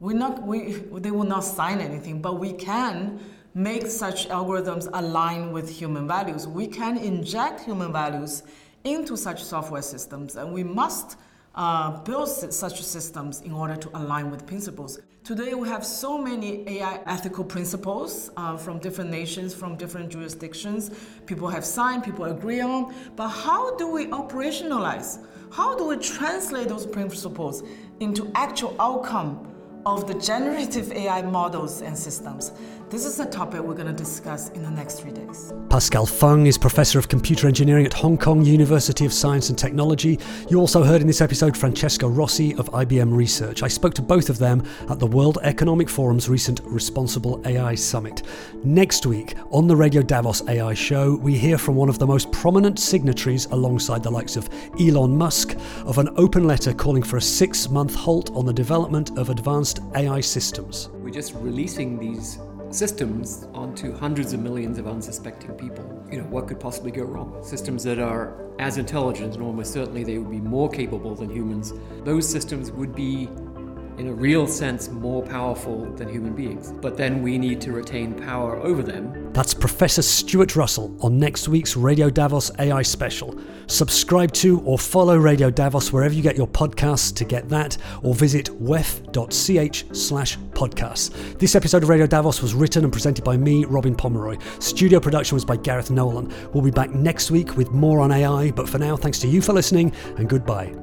We 0.00 0.14
not, 0.14 0.42
we, 0.42 0.72
they 0.94 1.10
will 1.10 1.24
not 1.24 1.44
sign 1.44 1.80
anything, 1.80 2.22
but 2.22 2.40
we 2.40 2.54
can 2.54 3.20
make 3.52 3.86
such 3.86 4.28
algorithms 4.28 4.88
align 4.94 5.52
with 5.52 5.68
human 5.68 6.08
values. 6.08 6.48
We 6.48 6.66
can 6.66 6.96
inject 6.96 7.60
human 7.60 7.92
values 7.92 8.42
into 8.84 9.18
such 9.18 9.44
software 9.44 9.82
systems, 9.82 10.36
and 10.36 10.50
we 10.50 10.64
must 10.64 11.18
uh, 11.54 11.98
build 12.04 12.28
such 12.28 12.82
systems 12.82 13.42
in 13.42 13.52
order 13.52 13.76
to 13.76 13.88
align 13.98 14.30
with 14.30 14.46
principles. 14.46 14.98
Today, 15.22 15.52
we 15.52 15.68
have 15.68 15.84
so 15.84 16.16
many 16.16 16.66
AI 16.68 17.00
ethical 17.06 17.44
principles 17.44 18.30
uh, 18.38 18.56
from 18.56 18.78
different 18.78 19.10
nations, 19.10 19.54
from 19.54 19.76
different 19.76 20.10
jurisdictions. 20.10 20.90
People 21.26 21.48
have 21.48 21.64
signed, 21.66 22.02
people 22.04 22.26
agree 22.26 22.60
on. 22.60 22.94
But 23.14 23.28
how 23.28 23.76
do 23.76 23.88
we 23.88 24.06
operationalize? 24.06 25.18
How 25.50 25.76
do 25.76 25.86
we 25.86 25.96
translate 25.96 26.68
those 26.68 26.86
principles 26.86 27.62
into 28.00 28.30
actual 28.34 28.76
outcome 28.80 29.52
of 29.86 30.08
the 30.08 30.14
generative 30.14 30.90
AI 30.92 31.22
models 31.22 31.80
and 31.80 31.96
systems. 31.96 32.50
This 32.88 33.04
is 33.04 33.18
a 33.18 33.26
topic 33.26 33.62
we're 33.62 33.74
going 33.74 33.88
to 33.88 33.92
discuss 33.92 34.50
in 34.50 34.62
the 34.62 34.70
next 34.70 35.00
three 35.00 35.10
days. 35.10 35.52
Pascale 35.68 36.06
Fung 36.06 36.46
is 36.46 36.56
Professor 36.56 37.00
of 37.00 37.08
Computer 37.08 37.48
Engineering 37.48 37.84
at 37.84 37.92
Hong 37.92 38.16
Kong 38.16 38.44
University 38.44 39.04
of 39.04 39.12
Science 39.12 39.48
and 39.48 39.58
Technology. 39.58 40.20
You 40.48 40.60
also 40.60 40.84
heard 40.84 41.00
in 41.00 41.08
this 41.08 41.20
episode 41.20 41.56
Francesca 41.56 42.06
Rossi 42.06 42.54
of 42.54 42.70
IBM 42.70 43.12
Research. 43.12 43.64
I 43.64 43.66
spoke 43.66 43.92
to 43.94 44.02
both 44.02 44.30
of 44.30 44.38
them 44.38 44.62
at 44.88 45.00
the 45.00 45.06
World 45.06 45.38
Economic 45.42 45.88
Forum's 45.88 46.28
recent 46.28 46.60
Responsible 46.62 47.42
AI 47.44 47.74
Summit. 47.74 48.22
Next 48.62 49.04
week, 49.04 49.34
on 49.50 49.66
the 49.66 49.74
Radio 49.74 50.00
Davos 50.00 50.46
AI 50.48 50.72
show, 50.72 51.16
we 51.16 51.36
hear 51.36 51.58
from 51.58 51.74
one 51.74 51.88
of 51.88 51.98
the 51.98 52.06
most 52.06 52.30
prominent 52.30 52.78
signatories 52.78 53.46
alongside 53.46 54.04
the 54.04 54.12
likes 54.12 54.36
of 54.36 54.48
Elon 54.80 55.16
Musk 55.16 55.56
of 55.84 55.98
an 55.98 56.10
open 56.16 56.44
letter 56.44 56.72
calling 56.72 57.02
for 57.02 57.16
a 57.16 57.20
six 57.20 57.68
month 57.68 57.96
halt 57.96 58.30
on 58.30 58.46
the 58.46 58.54
development 58.54 59.18
of 59.18 59.28
advanced 59.28 59.80
AI 59.96 60.20
systems. 60.20 60.88
We're 60.92 61.10
just 61.10 61.34
releasing 61.34 61.98
these 61.98 62.38
systems 62.76 63.46
onto 63.54 63.96
hundreds 63.96 64.32
of 64.32 64.40
millions 64.40 64.78
of 64.78 64.86
unsuspecting 64.86 65.52
people. 65.54 66.04
You 66.10 66.18
know, 66.18 66.26
what 66.26 66.46
could 66.46 66.60
possibly 66.60 66.90
go 66.90 67.04
wrong? 67.04 67.42
Systems 67.42 67.82
that 67.84 67.98
are 67.98 68.34
as 68.58 68.76
intelligent, 68.76 69.34
and 69.34 69.42
almost 69.42 69.72
certainly 69.72 70.04
they 70.04 70.18
would 70.18 70.30
be 70.30 70.40
more 70.40 70.68
capable 70.68 71.14
than 71.14 71.30
humans, 71.30 71.72
those 72.04 72.28
systems 72.28 72.70
would 72.70 72.94
be 72.94 73.28
in 73.98 74.08
a 74.08 74.12
real 74.12 74.46
sense 74.46 74.88
more 74.88 75.22
powerful 75.22 75.84
than 75.94 76.08
human 76.08 76.34
beings. 76.34 76.72
But 76.80 76.96
then 76.96 77.22
we 77.22 77.38
need 77.38 77.60
to 77.62 77.72
retain 77.72 78.14
power 78.14 78.56
over 78.56 78.82
them. 78.82 79.32
That's 79.32 79.54
Professor 79.54 80.02
Stuart 80.02 80.56
Russell 80.56 80.96
on 81.00 81.18
next 81.18 81.48
week's 81.48 81.76
Radio 81.76 82.10
Davos 82.10 82.50
AI 82.58 82.82
special. 82.82 83.38
Subscribe 83.66 84.32
to 84.34 84.60
or 84.60 84.78
follow 84.78 85.16
Radio 85.16 85.50
Davos 85.50 85.92
wherever 85.92 86.14
you 86.14 86.22
get 86.22 86.36
your 86.36 86.46
podcasts 86.46 87.14
to 87.16 87.24
get 87.24 87.48
that, 87.48 87.76
or 88.02 88.14
visit 88.14 88.46
wef.ch 88.62 89.96
slash 89.96 90.38
podcasts. 90.38 91.38
This 91.38 91.54
episode 91.54 91.82
of 91.82 91.88
Radio 91.88 92.06
Davos 92.06 92.40
was 92.40 92.54
written 92.54 92.84
and 92.84 92.92
presented 92.92 93.24
by 93.24 93.36
me, 93.36 93.64
Robin 93.64 93.94
Pomeroy. 93.94 94.38
Studio 94.58 95.00
production 95.00 95.34
was 95.34 95.44
by 95.44 95.56
Gareth 95.56 95.90
Nolan. 95.90 96.32
We'll 96.52 96.64
be 96.64 96.70
back 96.70 96.90
next 96.90 97.30
week 97.30 97.56
with 97.56 97.70
more 97.72 98.00
on 98.00 98.12
AI, 98.12 98.52
but 98.52 98.68
for 98.68 98.78
now, 98.78 98.96
thanks 98.96 99.18
to 99.20 99.28
you 99.28 99.42
for 99.42 99.52
listening 99.52 99.92
and 100.16 100.28
goodbye. 100.28 100.74